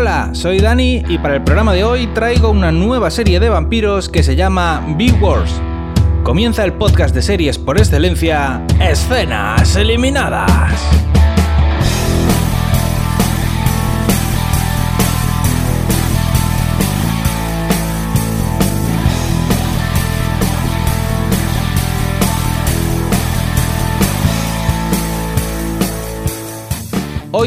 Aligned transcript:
Hola, 0.00 0.30
soy 0.32 0.60
Dani 0.60 1.02
y 1.08 1.18
para 1.18 1.34
el 1.34 1.42
programa 1.42 1.72
de 1.74 1.82
hoy 1.82 2.06
traigo 2.14 2.50
una 2.50 2.70
nueva 2.70 3.10
serie 3.10 3.40
de 3.40 3.48
vampiros 3.48 4.08
que 4.08 4.22
se 4.22 4.36
llama 4.36 4.80
Big 4.96 5.20
Wars. 5.20 5.60
Comienza 6.22 6.64
el 6.64 6.72
podcast 6.72 7.12
de 7.16 7.20
series 7.20 7.58
por 7.58 7.78
excelencia, 7.78 8.64
Escenas 8.78 9.74
Eliminadas. 9.74 10.78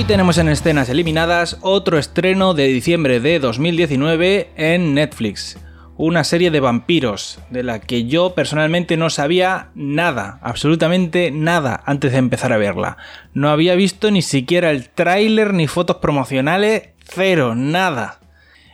Hoy 0.01 0.07
tenemos 0.07 0.39
en 0.39 0.49
escenas 0.49 0.89
eliminadas 0.89 1.59
otro 1.61 1.99
estreno 1.99 2.55
de 2.55 2.65
diciembre 2.65 3.19
de 3.19 3.37
2019 3.37 4.49
en 4.55 4.95
Netflix. 4.95 5.59
Una 5.95 6.23
serie 6.23 6.49
de 6.49 6.59
vampiros, 6.59 7.37
de 7.51 7.61
la 7.61 7.79
que 7.79 8.05
yo 8.05 8.33
personalmente 8.33 8.97
no 8.97 9.11
sabía 9.11 9.69
nada, 9.75 10.39
absolutamente 10.41 11.29
nada, 11.29 11.83
antes 11.85 12.13
de 12.13 12.17
empezar 12.17 12.51
a 12.51 12.57
verla. 12.57 12.97
No 13.35 13.51
había 13.51 13.75
visto 13.75 14.09
ni 14.09 14.23
siquiera 14.23 14.71
el 14.71 14.89
tráiler 14.89 15.53
ni 15.53 15.67
fotos 15.67 15.97
promocionales, 15.97 16.89
cero, 17.03 17.53
nada. 17.53 18.21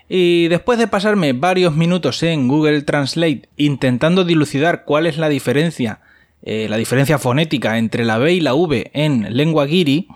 Y 0.08 0.48
después 0.48 0.80
de 0.80 0.88
pasarme 0.88 1.34
varios 1.34 1.76
minutos 1.76 2.24
en 2.24 2.48
Google 2.48 2.84
Translate 2.84 3.50
intentando 3.58 4.24
dilucidar 4.24 4.86
cuál 4.86 5.06
es 5.06 5.18
la 5.18 5.28
diferencia, 5.28 6.00
eh, 6.42 6.68
la 6.70 6.78
diferencia 6.78 7.20
fonética 7.20 7.78
entre 7.78 8.06
la 8.06 8.18
B 8.18 8.32
y 8.32 8.40
la 8.40 8.54
V 8.54 8.92
en 8.94 9.36
lengua 9.36 9.66
guiri, 9.66 10.08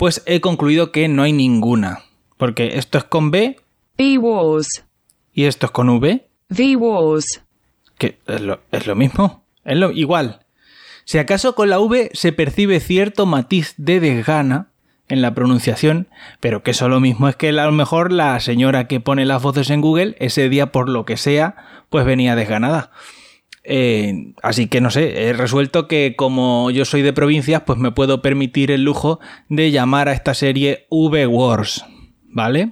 pues 0.00 0.22
he 0.24 0.40
concluido 0.40 0.92
que 0.92 1.08
no 1.08 1.22
hay 1.24 1.34
ninguna. 1.34 2.04
Porque 2.38 2.78
esto 2.78 2.96
es 2.96 3.04
con 3.04 3.30
B. 3.30 3.60
B-Wars. 3.98 4.86
Y 5.34 5.44
esto 5.44 5.66
es 5.66 5.72
con 5.72 5.90
V. 5.90 6.26
V-Wars. 6.48 7.42
Que 7.98 8.18
es 8.26 8.40
lo, 8.40 8.96
mismo. 8.96 9.44
Es 9.62 9.76
lo 9.76 9.90
igual. 9.90 10.40
Si 11.04 11.18
acaso 11.18 11.54
con 11.54 11.68
la 11.68 11.80
V 11.80 12.08
se 12.14 12.32
percibe 12.32 12.80
cierto 12.80 13.26
matiz 13.26 13.74
de 13.76 14.00
desgana 14.00 14.68
en 15.10 15.20
la 15.20 15.34
pronunciación, 15.34 16.08
pero 16.40 16.62
que 16.62 16.70
eso 16.70 16.88
lo 16.88 16.98
mismo 16.98 17.28
es 17.28 17.36
que 17.36 17.50
a 17.50 17.66
lo 17.66 17.72
mejor 17.72 18.10
la 18.10 18.40
señora 18.40 18.88
que 18.88 19.00
pone 19.00 19.26
las 19.26 19.42
voces 19.42 19.68
en 19.68 19.82
Google 19.82 20.16
ese 20.18 20.48
día 20.48 20.72
por 20.72 20.88
lo 20.88 21.04
que 21.04 21.18
sea, 21.18 21.56
pues 21.90 22.06
venía 22.06 22.36
desganada. 22.36 22.90
Eh, 23.62 24.32
así 24.42 24.68
que 24.68 24.80
no 24.80 24.90
sé, 24.90 25.28
he 25.28 25.32
resuelto 25.32 25.86
que 25.86 26.14
como 26.16 26.70
yo 26.70 26.84
soy 26.84 27.02
de 27.02 27.12
provincias, 27.12 27.62
pues 27.66 27.78
me 27.78 27.92
puedo 27.92 28.22
permitir 28.22 28.70
el 28.70 28.84
lujo 28.84 29.20
de 29.48 29.70
llamar 29.70 30.08
a 30.08 30.12
esta 30.12 30.34
serie 30.34 30.86
V-Wars, 30.90 31.84
¿vale? 32.24 32.70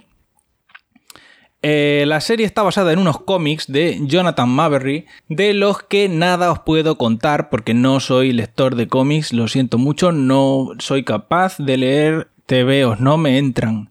Eh, 1.61 2.05
la 2.06 2.20
serie 2.20 2.47
está 2.47 2.62
basada 2.62 2.92
en 2.92 3.00
unos 3.00 3.20
cómics 3.20 3.66
de 3.70 3.98
Jonathan 4.03 4.48
Maberry, 4.48 5.06
de 5.28 5.55
los 5.55 5.83
que 5.83 6.09
nada 6.09 6.53
os 6.53 6.61
puedo 6.61 6.97
contar 6.97 7.50
porque 7.50 7.75
no 7.75 7.98
soy 7.98 8.33
lector 8.33 8.77
de 8.77 8.86
cómics, 8.86 9.33
lo 9.33 9.48
siento 9.48 9.77
mucho, 9.77 10.12
no 10.12 10.70
soy 10.78 11.03
capaz 11.03 11.59
de 11.59 11.77
leer 11.77 12.28
TVOs, 12.47 13.00
no 13.00 13.19
me 13.19 13.39
entran. 13.39 13.91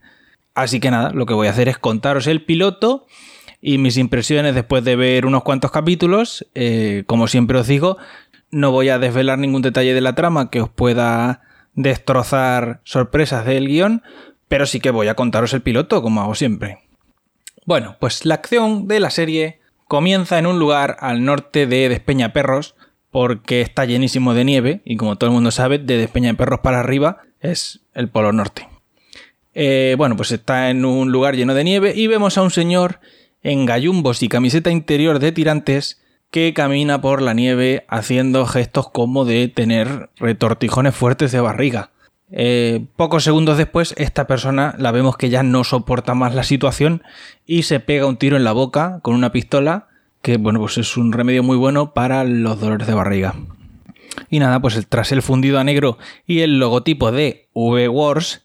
Así 0.56 0.80
que 0.80 0.90
nada, 0.90 1.12
lo 1.12 1.26
que 1.26 1.34
voy 1.34 1.48
a 1.48 1.52
hacer 1.52 1.68
es 1.68 1.78
contaros 1.78 2.26
el 2.26 2.44
piloto 2.44 3.06
y 3.68 3.80
mis 3.80 3.98
impresiones 3.98 4.56
después 4.56 4.86
de 4.86 4.96
ver 4.96 5.26
unos 5.26 5.44
cuantos 5.44 5.72
capítulos. 5.72 6.48
Eh, 6.56 7.04
como 7.06 7.28
siempre 7.28 7.60
os 7.60 7.68
digo, 7.68 7.98
no 8.50 8.72
voy 8.72 8.88
a 8.88 8.98
desvelar 8.98 9.40
ningún 9.40 9.62
detalle 9.62 9.94
de 9.94 10.00
la 10.00 10.16
trama 10.16 10.50
que 10.50 10.62
os 10.62 10.70
pueda 10.70 11.42
destrozar 11.74 12.80
sorpresas 12.86 13.46
del 13.46 13.68
guion, 13.68 14.04
pero 14.48 14.66
sí 14.68 14.80
que 14.80 14.90
voy 14.90 15.10
a 15.10 15.16
contaros 15.16 15.54
el 15.54 15.64
piloto, 15.64 16.02
como 16.02 16.22
hago 16.22 16.34
siempre. 16.34 16.80
Bueno, 17.66 17.98
pues 18.00 18.24
la 18.24 18.36
acción 18.36 18.88
de 18.88 19.02
la 19.02 19.10
serie 19.10 19.60
comienza 19.84 20.40
en 20.40 20.48
un 20.48 20.60
lugar 20.60 20.96
al 21.02 21.26
norte 21.26 21.68
de 21.68 21.90
Despeñaperros, 21.90 22.76
porque 23.12 23.60
está 23.60 23.84
llenísimo 23.84 24.34
de 24.34 24.46
nieve, 24.46 24.82
y 24.86 24.96
como 24.96 25.18
todo 25.18 25.30
el 25.30 25.34
mundo 25.34 25.52
sabe, 25.52 25.78
de 25.78 25.98
Despeñaperros 25.98 26.62
para 26.62 26.80
arriba 26.80 27.18
es 27.42 27.82
el 27.94 28.08
Polo 28.08 28.32
Norte. 28.32 28.70
Eh, 29.54 29.96
bueno, 29.98 30.16
pues 30.16 30.32
está 30.32 30.70
en 30.70 30.86
un 30.86 31.12
lugar 31.12 31.36
lleno 31.36 31.54
de 31.54 31.66
nieve 31.66 31.92
y 31.94 32.08
vemos 32.08 32.38
a 32.38 32.44
un 32.44 32.52
señor 32.52 33.02
en 33.44 33.66
gallumbos 33.66 34.24
y 34.24 34.30
camiseta 34.30 34.72
interior 34.72 35.20
de 35.20 35.32
tirantes 35.32 36.02
que 36.32 36.54
camina 36.54 37.02
por 37.02 37.22
la 37.22 37.34
nieve 37.34 37.86
haciendo 37.88 38.46
gestos 38.46 38.90
como 38.90 39.26
de 39.26 39.48
tener 39.48 40.10
retortijones 40.18 40.96
fuertes 40.96 41.32
de 41.32 41.40
barriga. 41.40 41.92
Eh, 42.30 42.86
pocos 42.98 43.24
segundos 43.24 43.58
después, 43.58 43.94
esta 43.98 44.28
persona 44.28 44.76
la 44.78 44.92
vemos 44.92 45.16
que 45.16 45.30
ya 45.30 45.44
no 45.44 45.64
soporta 45.64 46.14
más 46.14 46.36
la 46.36 46.44
situación 46.44 47.04
y 47.46 47.64
se 47.64 47.80
pega 47.80 48.06
un 48.06 48.18
tiro 48.18 48.36
en 48.36 48.44
la 48.44 48.52
boca 48.52 49.00
con 49.02 49.16
una 49.16 49.32
pistola, 49.32 49.88
que 50.22 50.38
bueno, 50.38 50.60
pues 50.60 50.78
es 50.78 50.98
un 50.98 51.14
remedio 51.14 51.44
muy 51.44 51.56
bueno 51.56 51.94
para 51.94 52.24
los 52.26 52.60
dolores 52.60 52.88
de 52.88 52.94
barriga. 52.94 53.36
Y 54.30 54.40
nada, 54.40 54.60
pues 54.60 54.86
tras 54.90 55.12
el 55.12 55.22
fundido 55.22 55.60
a 55.60 55.64
negro 55.64 55.98
y 56.26 56.42
el 56.42 56.60
logotipo 56.60 57.12
de 57.12 57.48
V-Wars, 57.54 58.44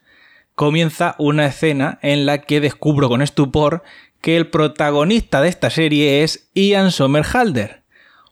comienza 0.54 1.16
una 1.18 1.46
escena 1.46 1.98
en 2.02 2.26
la 2.26 2.42
que 2.42 2.60
descubro 2.60 3.08
con 3.08 3.22
estupor 3.22 3.82
que 4.22 4.36
el 4.38 4.46
protagonista 4.46 5.42
de 5.42 5.48
esta 5.48 5.68
serie 5.68 6.22
es 6.22 6.48
Ian 6.54 6.92
Somerhalder, 6.92 7.82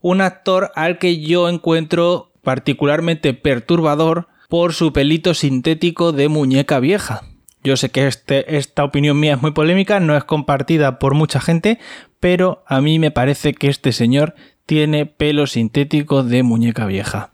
un 0.01 0.23
actor 0.23 0.71
al 0.77 0.99
que 0.99 1.21
yo 1.21 1.49
encuentro 1.51 2.33
particularmente 2.43 3.35
perturbador 3.35 4.29
por 4.49 4.73
su 4.73 4.93
pelito 4.93 5.35
sintético 5.35 6.13
de 6.13 6.29
muñeca 6.29 6.81
vieja. 6.81 7.25
Yo 7.63 7.77
sé 7.77 7.91
que 7.91 8.07
este, 8.07 8.57
esta 8.57 8.85
opinión 8.85 9.21
mía 9.21 9.35
es 9.35 9.43
muy 9.43 9.51
polémica, 9.51 10.01
no 10.01 10.17
es 10.17 10.25
compartida 10.25 10.99
por 10.99 11.15
mucha 11.15 11.41
gente, 11.41 11.79
pero 12.19 12.65
a 12.67 12.81
mí 12.81 12.99
me 12.99 13.11
parece 13.11 13.53
que 13.53 13.69
este 13.69 13.93
señor 13.93 14.35
tiene 14.65 15.05
pelo 15.05 15.47
sintético 15.47 16.23
de 16.23 16.43
muñeca 16.43 16.87
vieja. 16.87 17.33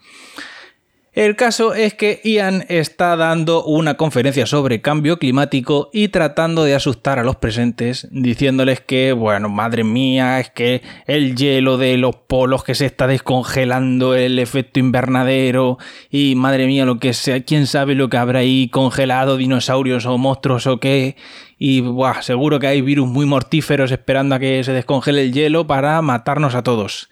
El 1.17 1.35
caso 1.35 1.73
es 1.73 1.95
que 1.95 2.21
Ian 2.25 2.67
está 2.69 3.17
dando 3.17 3.65
una 3.65 3.95
conferencia 3.95 4.45
sobre 4.45 4.83
cambio 4.83 5.19
climático 5.19 5.89
y 5.91 6.09
tratando 6.09 6.63
de 6.63 6.75
asustar 6.75 7.19
a 7.19 7.25
los 7.25 7.37
presentes, 7.37 8.07
diciéndoles 8.11 8.83
que, 8.83 9.15
bueno, 9.15 9.49
madre 9.49 9.83
mía, 9.83 10.39
es 10.41 10.51
que 10.51 10.83
el 11.07 11.35
hielo 11.35 11.79
de 11.79 11.97
los 11.97 12.17
polos 12.17 12.65
que 12.65 12.75
se 12.75 12.85
está 12.85 13.07
descongelando, 13.07 14.15
el 14.15 14.39
efecto 14.39 14.79
invernadero, 14.79 15.79
y 16.11 16.35
madre 16.35 16.67
mía, 16.67 16.85
lo 16.85 16.99
que 16.99 17.15
sea, 17.15 17.43
quién 17.43 17.67
sabe 17.67 17.95
lo 17.95 18.11
que 18.11 18.19
habrá 18.19 18.41
ahí 18.41 18.69
congelado, 18.69 19.39
dinosaurios 19.39 20.05
o 20.05 20.19
monstruos 20.19 20.67
o 20.67 20.81
qué, 20.81 21.17
y 21.57 21.81
buah, 21.81 22.21
seguro 22.21 22.61
que 22.61 22.67
hay 22.67 22.83
virus 22.83 23.09
muy 23.09 23.25
mortíferos 23.25 23.91
esperando 23.91 24.35
a 24.35 24.39
que 24.39 24.63
se 24.63 24.75
descongele 24.75 25.23
el 25.23 25.33
hielo 25.33 25.67
para 25.67 26.03
matarnos 26.03 26.55
a 26.55 26.63
todos. 26.63 27.09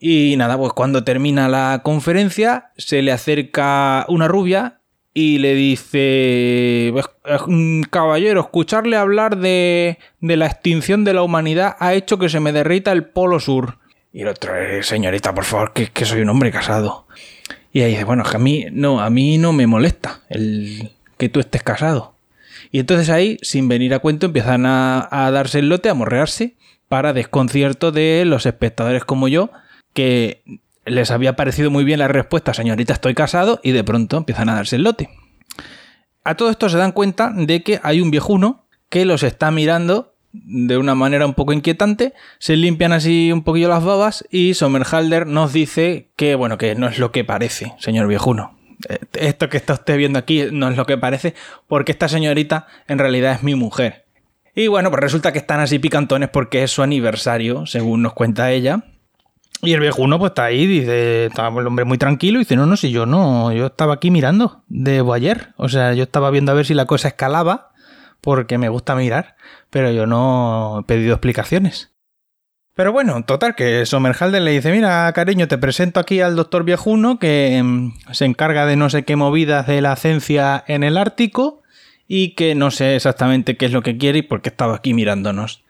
Y 0.00 0.34
nada, 0.38 0.56
pues 0.56 0.72
cuando 0.72 1.04
termina 1.04 1.48
la 1.48 1.82
conferencia, 1.84 2.72
se 2.78 3.02
le 3.02 3.12
acerca 3.12 4.06
una 4.08 4.28
rubia 4.28 4.80
y 5.12 5.38
le 5.38 5.54
dice, 5.54 6.88
pues, 6.92 7.06
caballero, 7.90 8.40
escucharle 8.40 8.96
hablar 8.96 9.36
de, 9.36 9.98
de 10.20 10.36
la 10.38 10.46
extinción 10.46 11.04
de 11.04 11.12
la 11.12 11.22
humanidad 11.22 11.76
ha 11.80 11.92
hecho 11.92 12.18
que 12.18 12.30
se 12.30 12.40
me 12.40 12.52
derrita 12.52 12.92
el 12.92 13.04
polo 13.04 13.40
sur. 13.40 13.76
Y 14.12 14.22
el 14.22 14.28
otro, 14.28 14.56
eh, 14.56 14.82
señorita, 14.82 15.34
por 15.34 15.44
favor, 15.44 15.74
que, 15.74 15.88
que 15.88 16.06
soy 16.06 16.22
un 16.22 16.30
hombre 16.30 16.50
casado. 16.50 17.06
Y 17.70 17.82
ahí 17.82 17.90
dice, 17.90 18.04
bueno, 18.04 18.24
que 18.24 18.36
a 18.36 18.40
mí 18.40 18.66
no, 18.72 19.00
a 19.00 19.10
mí 19.10 19.36
no 19.36 19.52
me 19.52 19.66
molesta 19.66 20.20
el 20.30 20.92
que 21.18 21.28
tú 21.28 21.40
estés 21.40 21.62
casado. 21.62 22.14
Y 22.72 22.78
entonces 22.78 23.10
ahí, 23.10 23.36
sin 23.42 23.68
venir 23.68 23.92
a 23.92 23.98
cuento, 23.98 24.26
empiezan 24.26 24.64
a, 24.64 25.08
a 25.10 25.30
darse 25.30 25.58
el 25.58 25.68
lote, 25.68 25.90
a 25.90 25.94
morrearse, 25.94 26.54
para 26.88 27.12
desconcierto 27.12 27.92
de 27.92 28.24
los 28.24 28.46
espectadores 28.46 29.04
como 29.04 29.28
yo, 29.28 29.50
que 29.92 30.42
les 30.84 31.10
había 31.10 31.36
parecido 31.36 31.70
muy 31.70 31.84
bien 31.84 31.98
la 31.98 32.08
respuesta, 32.08 32.54
señorita, 32.54 32.92
estoy 32.92 33.14
casado, 33.14 33.60
y 33.62 33.72
de 33.72 33.84
pronto 33.84 34.16
empiezan 34.16 34.48
a 34.48 34.54
darse 34.54 34.76
el 34.76 34.82
lote. 34.82 35.10
A 36.24 36.34
todo 36.36 36.50
esto 36.50 36.68
se 36.68 36.78
dan 36.78 36.92
cuenta 36.92 37.32
de 37.34 37.62
que 37.62 37.80
hay 37.82 38.00
un 38.00 38.10
viejuno 38.10 38.66
que 38.88 39.04
los 39.04 39.22
está 39.22 39.50
mirando 39.50 40.14
de 40.32 40.78
una 40.78 40.94
manera 40.94 41.26
un 41.26 41.34
poco 41.34 41.52
inquietante, 41.52 42.14
se 42.38 42.56
limpian 42.56 42.92
así 42.92 43.32
un 43.32 43.42
poquillo 43.42 43.68
las 43.68 43.84
babas 43.84 44.24
y 44.30 44.54
Sommerhalder 44.54 45.26
nos 45.26 45.52
dice 45.52 46.10
que, 46.16 46.34
bueno, 46.34 46.56
que 46.56 46.74
no 46.74 46.86
es 46.88 46.98
lo 46.98 47.10
que 47.10 47.24
parece, 47.24 47.72
señor 47.78 48.06
viejuno. 48.06 48.56
Eh, 48.88 48.98
esto 49.14 49.48
que 49.48 49.56
está 49.56 49.74
usted 49.74 49.96
viendo 49.96 50.18
aquí 50.18 50.44
no 50.52 50.68
es 50.68 50.76
lo 50.76 50.86
que 50.86 50.98
parece, 50.98 51.34
porque 51.66 51.92
esta 51.92 52.08
señorita 52.08 52.66
en 52.86 52.98
realidad 52.98 53.32
es 53.32 53.42
mi 53.42 53.54
mujer. 53.54 54.06
Y 54.54 54.68
bueno, 54.68 54.90
pues 54.90 55.00
resulta 55.00 55.32
que 55.32 55.38
están 55.38 55.60
así 55.60 55.78
picantones 55.78 56.28
porque 56.28 56.62
es 56.62 56.70
su 56.70 56.82
aniversario, 56.82 57.66
según 57.66 58.02
nos 58.02 58.14
cuenta 58.14 58.52
ella. 58.52 58.84
Y 59.62 59.74
el 59.74 59.80
viejuno 59.80 60.18
pues 60.18 60.30
está 60.30 60.44
ahí, 60.44 60.66
dice, 60.66 61.26
estaba 61.26 61.60
el 61.60 61.66
hombre 61.66 61.84
muy 61.84 61.98
tranquilo 61.98 62.38
y 62.38 62.40
dice, 62.40 62.56
no, 62.56 62.66
no, 62.66 62.76
si 62.76 62.90
yo 62.90 63.04
no, 63.04 63.52
yo 63.52 63.66
estaba 63.66 63.94
aquí 63.94 64.10
mirando 64.10 64.62
de 64.68 65.04
ayer. 65.12 65.48
O 65.56 65.68
sea, 65.68 65.92
yo 65.92 66.04
estaba 66.04 66.30
viendo 66.30 66.52
a 66.52 66.54
ver 66.54 66.64
si 66.64 66.72
la 66.72 66.86
cosa 66.86 67.08
escalaba, 67.08 67.72
porque 68.20 68.56
me 68.56 68.68
gusta 68.68 68.94
mirar, 68.94 69.36
pero 69.68 69.90
yo 69.90 70.06
no 70.06 70.80
he 70.80 70.84
pedido 70.84 71.12
explicaciones. 71.12 71.92
Pero 72.74 72.92
bueno, 72.92 73.22
total, 73.24 73.54
que 73.54 73.84
Somerhalder 73.84 74.40
le 74.40 74.52
dice, 74.52 74.72
mira, 74.72 75.12
cariño, 75.12 75.48
te 75.48 75.58
presento 75.58 76.00
aquí 76.00 76.20
al 76.20 76.36
doctor 76.36 76.64
viejuno 76.64 77.18
que 77.18 77.60
mm, 77.62 78.12
se 78.12 78.24
encarga 78.24 78.64
de 78.64 78.76
no 78.76 78.88
sé 78.88 79.04
qué 79.04 79.16
movidas 79.16 79.66
de 79.66 79.82
la 79.82 79.96
ciencia 79.96 80.64
en 80.66 80.84
el 80.84 80.96
Ártico 80.96 81.62
y 82.08 82.34
que 82.34 82.54
no 82.54 82.70
sé 82.70 82.96
exactamente 82.96 83.58
qué 83.58 83.66
es 83.66 83.72
lo 83.72 83.82
que 83.82 83.98
quiere 83.98 84.20
y 84.20 84.22
por 84.22 84.40
qué 84.40 84.48
estaba 84.48 84.76
aquí 84.76 84.94
mirándonos. 84.94 85.62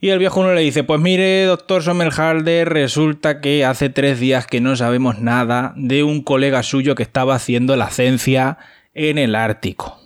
Y 0.00 0.10
el 0.10 0.20
viejo 0.20 0.40
uno 0.40 0.54
le 0.54 0.60
dice, 0.60 0.84
pues 0.84 1.00
mire, 1.00 1.44
doctor 1.44 1.82
Sommerhalder, 1.82 2.68
resulta 2.68 3.40
que 3.40 3.64
hace 3.64 3.90
tres 3.90 4.20
días 4.20 4.46
que 4.46 4.60
no 4.60 4.76
sabemos 4.76 5.18
nada 5.18 5.72
de 5.76 6.04
un 6.04 6.22
colega 6.22 6.62
suyo 6.62 6.94
que 6.94 7.02
estaba 7.02 7.34
haciendo 7.34 7.74
la 7.74 7.90
ciencia 7.90 8.58
en 8.94 9.18
el 9.18 9.34
Ártico. 9.34 9.98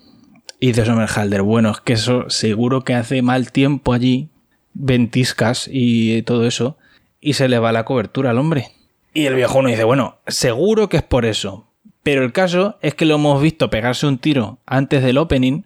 Y 0.59 0.67
dice 0.67 0.85
Sommerhalder, 0.85 1.43
bueno, 1.43 1.69
es 1.69 1.79
que 1.81 1.93
eso 1.93 2.27
seguro 2.29 2.83
que 2.83 2.95
hace 2.95 3.21
mal 3.21 3.51
tiempo 3.51 3.93
allí, 3.93 4.29
ventiscas 4.73 5.69
y 5.71 6.23
todo 6.23 6.47
eso, 6.47 6.75
y 7.21 7.33
se 7.33 7.47
le 7.47 7.59
va 7.59 7.71
la 7.71 7.85
cobertura 7.85 8.31
al 8.31 8.39
hombre. 8.39 8.71
Y 9.13 9.27
el 9.27 9.35
viejo 9.35 9.59
uno 9.59 9.69
dice, 9.69 9.83
bueno, 9.83 10.17
seguro 10.25 10.89
que 10.89 10.97
es 10.97 11.03
por 11.03 11.23
eso. 11.23 11.67
Pero 12.01 12.23
el 12.23 12.33
caso 12.33 12.79
es 12.81 12.95
que 12.95 13.05
lo 13.05 13.15
hemos 13.15 13.39
visto 13.41 13.69
pegarse 13.69 14.07
un 14.07 14.17
tiro 14.17 14.57
antes 14.65 15.03
del 15.03 15.19
opening 15.19 15.63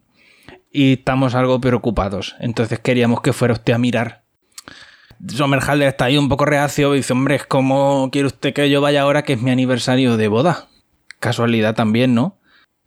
y 0.77 0.93
estamos 0.93 1.33
algo 1.33 1.59
preocupados. 1.59 2.35
Entonces 2.39 2.77
queríamos 2.77 3.21
que 3.21 3.33
fuera 3.33 3.55
usted 3.55 3.73
a 3.73 3.79
mirar. 3.79 4.21
Sommerhalder 5.27 5.87
está 5.87 6.05
ahí 6.05 6.19
un 6.19 6.29
poco 6.29 6.45
reacio 6.45 6.93
y 6.93 6.97
dice, 6.97 7.13
hombre, 7.13 7.41
¿cómo 7.47 8.09
quiere 8.11 8.27
usted 8.27 8.53
que 8.53 8.69
yo 8.69 8.79
vaya 8.79 9.01
ahora 9.01 9.23
que 9.23 9.33
es 9.33 9.41
mi 9.41 9.49
aniversario 9.49 10.17
de 10.17 10.27
boda? 10.27 10.67
Casualidad 11.19 11.73
también, 11.73 12.13
¿no? 12.13 12.37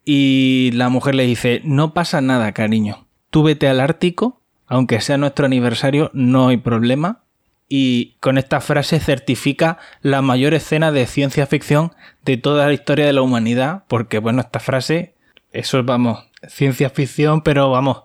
Y 0.05 0.71
la 0.75 0.89
mujer 0.89 1.17
le 1.17 1.27
dice, 1.27 1.63
no 1.65 1.93
pasa 1.93 2.21
nada, 2.21 2.53
cariño. 2.53 3.09
Tú 3.29 3.43
vete 3.43 3.67
al 3.67 3.81
Ártico, 3.81 4.41
aunque 4.69 5.01
sea 5.01 5.17
nuestro 5.17 5.47
aniversario, 5.47 6.13
no 6.15 6.47
hay 6.47 6.59
problema. 6.59 7.25
Y 7.69 8.19
con 8.21 8.39
esta 8.39 8.61
frase 8.61 9.01
certifica 9.01 9.79
la 10.01 10.23
mayor 10.23 10.55
escena 10.55 10.93
de 10.93 11.07
ciencia 11.07 11.45
ficción 11.45 11.91
de 12.25 12.37
toda 12.37 12.69
la 12.69 12.73
historia 12.73 13.07
de 13.07 13.15
la 13.15 13.23
humanidad, 13.23 13.83
porque 13.89 14.21
bueno, 14.21 14.43
esta 14.43 14.61
frase, 14.61 15.17
eso 15.53 15.79
es, 15.79 15.85
vamos, 15.85 16.27
ciencia 16.49 16.91
ficción, 16.91 17.43
pero 17.43 17.71
vamos, 17.71 18.03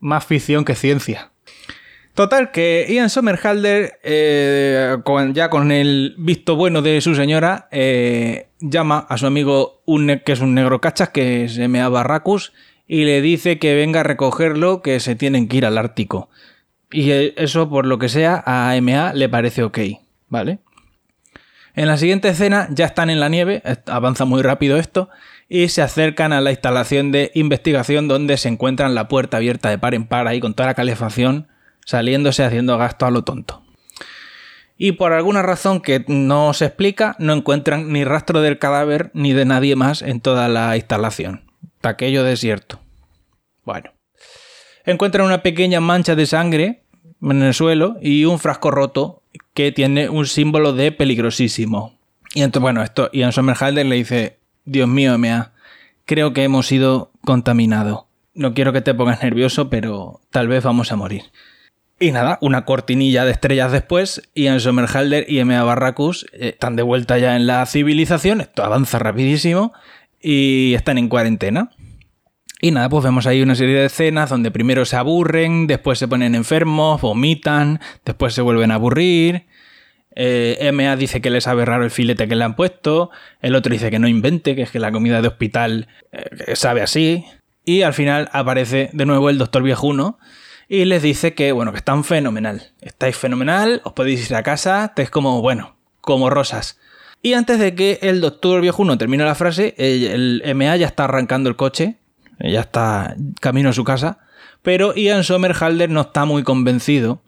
más 0.00 0.24
ficción 0.24 0.64
que 0.64 0.74
ciencia. 0.74 1.30
Total, 2.14 2.52
que 2.52 2.86
Ian 2.88 3.10
Somerhalder, 3.10 3.98
eh, 4.04 4.96
ya 5.32 5.50
con 5.50 5.72
el 5.72 6.14
visto 6.16 6.54
bueno 6.54 6.80
de 6.80 7.00
su 7.00 7.16
señora, 7.16 7.66
eh, 7.72 8.46
llama 8.60 9.04
a 9.08 9.18
su 9.18 9.26
amigo, 9.26 9.82
un, 9.84 10.20
que 10.24 10.32
es 10.32 10.40
un 10.40 10.54
negro 10.54 10.80
cachas, 10.80 11.08
que 11.08 11.48
se 11.48 11.62
llama 11.62 11.88
Barracus, 11.88 12.52
y 12.86 13.04
le 13.04 13.20
dice 13.20 13.58
que 13.58 13.74
venga 13.74 14.00
a 14.00 14.04
recogerlo, 14.04 14.80
que 14.80 15.00
se 15.00 15.16
tienen 15.16 15.48
que 15.48 15.56
ir 15.56 15.66
al 15.66 15.76
Ártico. 15.76 16.30
Y 16.92 17.10
eso, 17.10 17.68
por 17.68 17.84
lo 17.84 17.98
que 17.98 18.08
sea, 18.08 18.44
a 18.46 18.80
MA 18.80 19.12
le 19.14 19.28
parece 19.28 19.64
ok, 19.64 19.78
¿vale? 20.28 20.60
En 21.74 21.88
la 21.88 21.96
siguiente 21.96 22.28
escena 22.28 22.68
ya 22.70 22.84
están 22.86 23.10
en 23.10 23.18
la 23.18 23.28
nieve, 23.28 23.60
avanza 23.86 24.24
muy 24.24 24.42
rápido 24.42 24.76
esto, 24.76 25.08
y 25.48 25.68
se 25.68 25.82
acercan 25.82 26.32
a 26.32 26.40
la 26.40 26.50
instalación 26.50 27.12
de 27.12 27.30
investigación 27.34 28.08
donde 28.08 28.36
se 28.36 28.48
encuentran 28.48 28.94
la 28.94 29.08
puerta 29.08 29.36
abierta 29.36 29.70
de 29.70 29.78
par 29.78 29.94
en 29.94 30.06
par 30.06 30.26
ahí 30.26 30.40
con 30.40 30.54
toda 30.54 30.68
la 30.68 30.74
calefacción 30.74 31.48
saliéndose 31.84 32.42
haciendo 32.42 32.78
gasto 32.78 33.06
a 33.06 33.10
lo 33.10 33.24
tonto. 33.24 33.62
Y 34.76 34.92
por 34.92 35.12
alguna 35.12 35.42
razón 35.42 35.80
que 35.80 36.04
no 36.08 36.52
se 36.52 36.66
explica, 36.66 37.14
no 37.18 37.32
encuentran 37.32 37.92
ni 37.92 38.04
rastro 38.04 38.40
del 38.40 38.58
cadáver 38.58 39.10
ni 39.14 39.32
de 39.32 39.44
nadie 39.44 39.76
más 39.76 40.02
en 40.02 40.20
toda 40.20 40.48
la 40.48 40.76
instalación. 40.76 41.44
Aquello 41.82 42.24
desierto. 42.24 42.80
Bueno. 43.64 43.92
Encuentran 44.84 45.26
una 45.26 45.42
pequeña 45.42 45.80
mancha 45.80 46.14
de 46.14 46.26
sangre 46.26 46.82
en 47.22 47.42
el 47.42 47.54
suelo 47.54 47.96
y 48.02 48.24
un 48.24 48.38
frasco 48.38 48.70
roto 48.70 49.22
que 49.54 49.72
tiene 49.72 50.08
un 50.08 50.26
símbolo 50.26 50.72
de 50.72 50.92
peligrosísimo. 50.92 51.98
Y 52.34 52.42
entonces, 52.42 52.62
bueno, 52.62 52.82
esto, 52.82 53.10
Ian 53.12 53.32
le 53.74 53.94
dice, 53.94 54.38
Dios 54.64 54.88
mío, 54.88 55.16
Mea, 55.18 55.52
creo 56.04 56.32
que 56.32 56.44
hemos 56.44 56.66
sido 56.66 57.10
contaminados. 57.22 58.04
No 58.34 58.54
quiero 58.54 58.72
que 58.72 58.80
te 58.80 58.94
pongas 58.94 59.22
nervioso, 59.22 59.70
pero 59.70 60.20
tal 60.30 60.48
vez 60.48 60.64
vamos 60.64 60.90
a 60.90 60.96
morir. 60.96 61.24
Y 62.00 62.10
nada, 62.10 62.38
una 62.40 62.64
cortinilla 62.64 63.24
de 63.24 63.30
estrellas 63.30 63.70
después, 63.70 64.22
Ian 64.34 64.60
Sommerhalder 64.60 65.26
y 65.28 65.38
M.A. 65.38 65.62
Barracus 65.62 66.26
eh, 66.32 66.48
están 66.48 66.76
de 66.76 66.82
vuelta 66.82 67.18
ya 67.18 67.36
en 67.36 67.46
la 67.46 67.64
civilización, 67.66 68.40
esto 68.40 68.64
avanza 68.64 68.98
rapidísimo, 68.98 69.72
y 70.20 70.74
están 70.74 70.98
en 70.98 71.08
cuarentena. 71.08 71.70
Y 72.60 72.70
nada, 72.70 72.88
pues 72.88 73.04
vemos 73.04 73.26
ahí 73.26 73.42
una 73.42 73.54
serie 73.54 73.76
de 73.76 73.86
escenas 73.86 74.30
donde 74.30 74.50
primero 74.50 74.84
se 74.86 74.96
aburren, 74.96 75.66
después 75.66 75.98
se 75.98 76.08
ponen 76.08 76.34
enfermos, 76.34 77.00
vomitan, 77.00 77.80
después 78.04 78.34
se 78.34 78.42
vuelven 78.42 78.70
a 78.70 78.76
aburrir. 78.76 79.46
Eh, 80.16 80.70
MA 80.72 80.96
dice 80.96 81.20
que 81.20 81.30
le 81.30 81.40
sabe 81.40 81.64
raro 81.64 81.84
el 81.84 81.90
filete 81.90 82.28
que 82.28 82.36
le 82.36 82.44
han 82.44 82.56
puesto, 82.56 83.10
el 83.40 83.54
otro 83.54 83.72
dice 83.72 83.90
que 83.90 83.98
no 83.98 84.08
invente, 84.08 84.54
que 84.54 84.62
es 84.62 84.70
que 84.70 84.78
la 84.78 84.92
comida 84.92 85.20
de 85.20 85.28
hospital 85.28 85.88
eh, 86.12 86.54
sabe 86.54 86.82
así. 86.82 87.24
Y 87.64 87.82
al 87.82 87.94
final 87.94 88.28
aparece 88.32 88.90
de 88.92 89.06
nuevo 89.06 89.30
el 89.30 89.38
doctor 89.38 89.62
viejuno 89.62 90.18
y 90.68 90.84
les 90.84 91.02
dice 91.02 91.34
que, 91.34 91.52
bueno, 91.52 91.72
que 91.72 91.78
están 91.78 92.04
fenomenal. 92.04 92.72
Estáis 92.80 93.16
fenomenal, 93.16 93.80
os 93.84 93.92
podéis 93.92 94.30
ir 94.30 94.36
a 94.36 94.42
casa, 94.42 94.86
estáis 94.86 95.10
como, 95.10 95.40
bueno, 95.40 95.76
como 96.00 96.30
rosas. 96.30 96.78
Y 97.22 97.32
antes 97.32 97.58
de 97.58 97.74
que 97.74 97.98
el 98.02 98.20
doctor 98.20 98.60
viejuno 98.60 98.98
termine 98.98 99.24
la 99.24 99.34
frase, 99.34 99.74
el, 99.78 100.42
MA 100.54 100.76
ya 100.76 100.86
está 100.86 101.04
arrancando 101.04 101.48
el 101.48 101.56
coche, 101.56 101.96
ya 102.38 102.60
está 102.60 103.16
camino 103.40 103.70
a 103.70 103.72
su 103.72 103.82
casa, 103.82 104.18
pero 104.62 104.94
Ian 104.94 105.24
Somerhalder 105.24 105.88
no 105.88 106.02
está 106.02 106.26
muy 106.26 106.42
convencido 106.42 107.22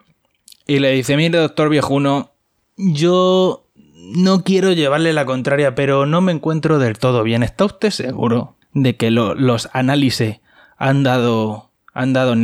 y 0.66 0.80
le 0.80 0.90
dice, 0.92 1.16
mire 1.16 1.38
doctor 1.38 1.70
viejuno, 1.70 2.32
yo 2.76 3.67
no 3.94 4.44
quiero 4.44 4.73
llevarle 4.73 5.12
la 5.12 5.25
contraria, 5.25 5.75
pero 5.75 6.06
no 6.06 6.20
me 6.20 6.32
encuentro 6.32 6.78
del 6.78 6.99
todo 6.99 7.23
bien. 7.23 7.43
¿Está 7.43 7.64
usted 7.64 7.90
seguro 7.90 8.56
de 8.73 8.96
que 8.96 9.11
los 9.11 9.69
análisis 9.73 10.40
han 10.76 11.02
dado, 11.02 11.70
han 11.93 12.12
dado? 12.12 12.34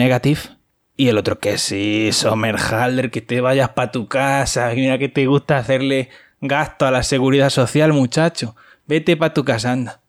Y 0.96 1.08
el 1.08 1.19
otro, 1.19 1.38
que 1.38 1.58
sí, 1.58 2.11
Somerhalder, 2.12 3.11
que 3.11 3.20
te 3.20 3.40
vayas 3.40 3.70
para 3.70 3.93
tu 3.93 4.08
casa. 4.08 4.70
Mira 4.75 4.99
que 4.99 5.08
te 5.08 5.26
gusta 5.26 5.58
hacerle 5.58 6.11
gasto 6.40 6.87
a 6.87 6.90
la 6.90 7.02
seguridad 7.02 7.50
social, 7.50 7.93
muchacho. 7.93 8.56
Vete 8.87 9.17
para 9.17 9.35
tu 9.35 9.44
casa, 9.44 9.73
anda. 9.73 10.00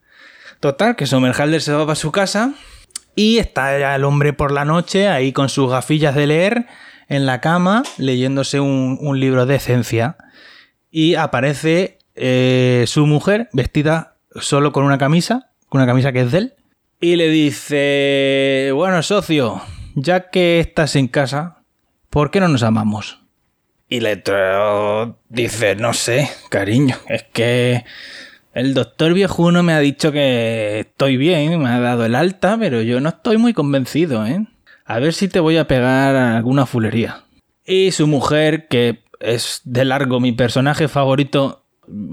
Total, 0.59 0.95
que 0.95 1.05
Somerhalder 1.05 1.61
se 1.61 1.73
va 1.73 1.85
para 1.85 1.95
su 1.95 2.11
casa 2.11 2.53
y 3.15 3.37
está 3.37 3.95
el 3.95 4.03
hombre 4.05 4.33
por 4.33 4.51
la 4.51 4.65
noche 4.65 5.07
ahí 5.07 5.33
con 5.33 5.49
sus 5.49 5.69
gafillas 5.69 6.15
de 6.15 6.27
leer 6.27 6.67
en 7.07 7.25
la 7.25 7.41
cama 7.41 7.83
leyéndose 7.97 8.59
un, 8.59 9.19
libro 9.19 9.45
de 9.45 9.55
esencia. 9.55 10.17
Y 10.91 11.15
aparece 11.15 11.97
eh, 12.15 12.85
su 12.87 13.05
mujer 13.07 13.49
vestida 13.53 14.17
solo 14.35 14.71
con 14.71 14.83
una 14.83 14.97
camisa, 14.97 15.51
con 15.69 15.81
una 15.81 15.87
camisa 15.87 16.11
que 16.11 16.21
es 16.21 16.31
de 16.31 16.37
él. 16.37 16.53
Y 16.99 17.15
le 17.15 17.29
dice, 17.29 18.71
bueno, 18.73 19.01
socio, 19.03 19.61
ya 19.95 20.29
que 20.29 20.59
estás 20.59 20.95
en 20.95 21.07
casa, 21.07 21.63
¿por 22.09 22.31
qué 22.31 22.39
no 22.39 22.47
nos 22.47 22.63
amamos? 22.63 23.19
Y 23.89 23.99
Letro 23.99 25.19
dice, 25.29 25.75
no 25.75 25.93
sé, 25.93 26.29
cariño, 26.49 26.95
es 27.07 27.23
que 27.23 27.83
el 28.53 28.73
doctor 28.73 29.13
viejuno 29.13 29.63
me 29.63 29.73
ha 29.73 29.79
dicho 29.79 30.11
que 30.11 30.79
estoy 30.79 31.17
bien, 31.17 31.61
me 31.61 31.69
ha 31.69 31.79
dado 31.79 32.05
el 32.05 32.15
alta, 32.15 32.57
pero 32.57 32.81
yo 32.81 32.99
no 32.99 33.09
estoy 33.09 33.37
muy 33.37 33.53
convencido, 33.53 34.25
¿eh? 34.25 34.45
A 34.85 34.99
ver 34.99 35.13
si 35.13 35.27
te 35.27 35.39
voy 35.39 35.57
a 35.57 35.67
pegar 35.67 36.15
alguna 36.15 36.65
fulería. 36.65 37.23
Y 37.65 37.91
su 37.91 38.07
mujer, 38.07 38.67
que 38.67 39.03
es 39.19 39.61
de 39.63 39.85
largo 39.85 40.19
mi 40.19 40.31
personaje 40.31 40.87
favorito, 40.87 41.65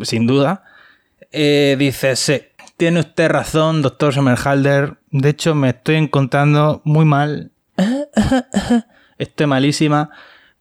sin 0.03 0.27
duda, 0.27 0.65
eh, 1.33 1.77
dice, 1.79 2.17
sí, 2.17 2.41
tiene 2.77 3.01
usted 3.01 3.29
razón, 3.29 3.83
doctor 3.83 4.15
Sommerhalder. 4.15 4.99
De 5.11 5.31
hecho, 5.31 5.55
me 5.55 5.71
estoy 5.71 5.97
encontrando 5.97 6.83
muy 6.85 7.05
mal 7.05 7.51
Estoy 9.19 9.47
malísima. 9.47 10.11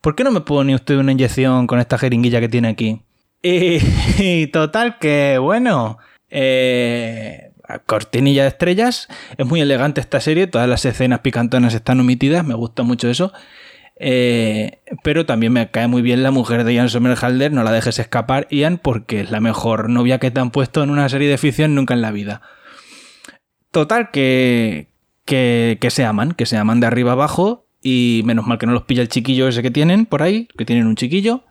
¿Por 0.00 0.14
qué 0.14 0.24
no 0.24 0.30
me 0.30 0.40
pone 0.40 0.74
usted 0.74 0.96
una 0.96 1.12
inyección 1.12 1.66
con 1.66 1.78
esta 1.78 1.98
jeringuilla 1.98 2.40
que 2.40 2.48
tiene 2.48 2.68
aquí? 2.68 3.02
Y, 3.42 4.46
total, 4.48 4.98
que 4.98 5.38
bueno. 5.38 5.98
Eh, 6.28 7.49
cortinilla 7.78 8.42
de 8.42 8.48
estrellas. 8.48 9.08
Es 9.38 9.46
muy 9.46 9.60
elegante 9.60 10.00
esta 10.00 10.20
serie. 10.20 10.46
Todas 10.46 10.68
las 10.68 10.84
escenas 10.84 11.20
picantonas 11.20 11.74
están 11.74 12.00
omitidas. 12.00 12.44
Me 12.44 12.54
gusta 12.54 12.82
mucho 12.82 13.08
eso. 13.08 13.32
Eh, 14.02 14.80
pero 15.02 15.26
también 15.26 15.52
me 15.52 15.70
cae 15.70 15.86
muy 15.86 16.02
bien 16.02 16.22
la 16.22 16.30
mujer 16.30 16.64
de 16.64 16.74
Ian 16.74 16.88
Somerhalder. 16.88 17.52
No 17.52 17.62
la 17.62 17.72
dejes 17.72 17.98
escapar, 17.98 18.46
Ian, 18.50 18.78
porque 18.78 19.20
es 19.20 19.30
la 19.30 19.40
mejor 19.40 19.90
novia 19.90 20.18
que 20.18 20.30
te 20.30 20.40
han 20.40 20.50
puesto 20.50 20.82
en 20.82 20.90
una 20.90 21.08
serie 21.08 21.28
de 21.28 21.38
ficción 21.38 21.74
nunca 21.74 21.94
en 21.94 22.02
la 22.02 22.10
vida. 22.10 22.42
Total, 23.70 24.10
que, 24.10 24.88
que, 25.24 25.90
se 25.90 26.04
aman, 26.04 26.32
que 26.32 26.46
se 26.46 26.56
aman 26.56 26.80
de 26.80 26.86
arriba 26.86 27.12
abajo 27.12 27.66
y 27.82 28.22
menos 28.24 28.46
mal 28.46 28.58
que 28.58 28.66
no 28.66 28.72
los 28.72 28.82
pilla 28.82 29.02
el 29.02 29.08
chiquillo 29.08 29.48
ese 29.48 29.62
que 29.62 29.70
tienen 29.70 30.06
por 30.06 30.22
ahí, 30.22 30.48
que 30.56 30.64
tienen 30.64 30.86
un 30.86 30.96
chiquillo, 30.96 31.44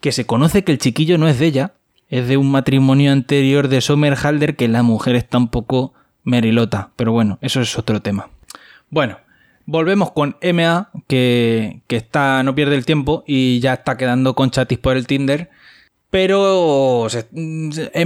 que 0.00 0.12
se 0.12 0.24
conoce 0.24 0.62
que 0.62 0.72
el 0.72 0.78
chiquillo 0.78 1.18
no 1.18 1.26
es 1.26 1.38
de 1.38 1.46
ella, 1.46 1.72
es 2.14 2.28
de 2.28 2.36
un 2.36 2.48
matrimonio 2.48 3.10
anterior 3.10 3.66
de 3.66 3.80
Somerhalder 3.80 4.54
que 4.54 4.68
la 4.68 4.84
mujer 4.84 5.16
está 5.16 5.36
un 5.36 5.48
poco 5.48 5.94
merilota, 6.22 6.90
pero 6.94 7.10
bueno, 7.10 7.38
eso 7.40 7.60
es 7.60 7.76
otro 7.76 8.02
tema. 8.02 8.30
Bueno, 8.88 9.18
volvemos 9.66 10.12
con 10.12 10.36
MA, 10.40 10.92
que, 11.08 11.80
que 11.88 11.96
está, 11.96 12.44
no 12.44 12.54
pierde 12.54 12.76
el 12.76 12.86
tiempo 12.86 13.24
y 13.26 13.58
ya 13.58 13.74
está 13.74 13.96
quedando 13.96 14.36
con 14.36 14.52
chatis 14.52 14.78
por 14.78 14.96
el 14.96 15.08
Tinder, 15.08 15.50
pero 16.08 17.08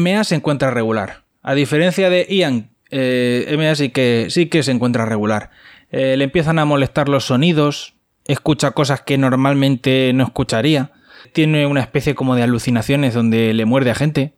MA 0.01 0.25
se 0.25 0.35
encuentra 0.37 0.71
regular. 0.71 1.25
A 1.43 1.53
diferencia 1.53 2.09
de 2.09 2.27
Ian, 2.31 2.71
eh, 2.91 3.55
MA 3.59 3.75
sí 3.75 3.91
que, 3.91 4.29
sí 4.31 4.47
que 4.47 4.63
se 4.63 4.73
encuentra 4.73 5.05
regular. 5.05 5.51
Eh, 5.91 6.17
le 6.17 6.25
empiezan 6.25 6.59
a 6.59 6.65
molestar 6.65 7.11
los 7.11 7.27
sonidos, 7.27 7.93
escucha 8.25 8.71
cosas 8.71 9.03
que 9.03 9.19
normalmente 9.19 10.13
no 10.15 10.25
escucharía, 10.25 10.93
tiene 11.33 11.67
una 11.67 11.81
especie 11.81 12.15
como 12.15 12.35
de 12.35 12.43
alucinaciones 12.43 13.15
donde 13.15 13.55
le 13.55 13.65
muerde 13.65 13.91
a 13.91 13.95
gente. 13.95 14.35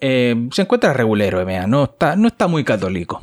Eh, 0.00 0.48
se 0.50 0.62
encuentra 0.62 0.92
regulero, 0.92 1.44
MA, 1.44 1.66
no 1.66 1.84
está, 1.84 2.16
no 2.16 2.28
está 2.28 2.48
muy 2.48 2.64
católico. 2.64 3.22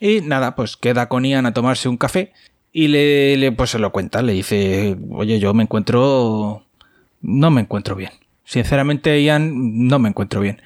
Y 0.00 0.20
nada, 0.20 0.54
pues 0.54 0.76
queda 0.76 1.08
con 1.08 1.24
Ian 1.24 1.46
a 1.46 1.54
tomarse 1.54 1.88
un 1.88 1.96
café 1.96 2.32
y 2.72 2.88
le, 2.88 3.36
le, 3.36 3.52
pues 3.52 3.70
se 3.70 3.78
lo 3.78 3.92
cuenta, 3.92 4.22
le 4.22 4.32
dice, 4.32 4.96
oye, 5.10 5.38
yo 5.38 5.54
me 5.54 5.62
encuentro... 5.62 6.64
no 7.22 7.50
me 7.50 7.60
encuentro 7.60 7.94
bien. 7.94 8.10
Sinceramente, 8.44 9.22
Ian, 9.22 9.86
no 9.88 9.98
me 9.98 10.08
encuentro 10.08 10.40
bien. 10.40 10.60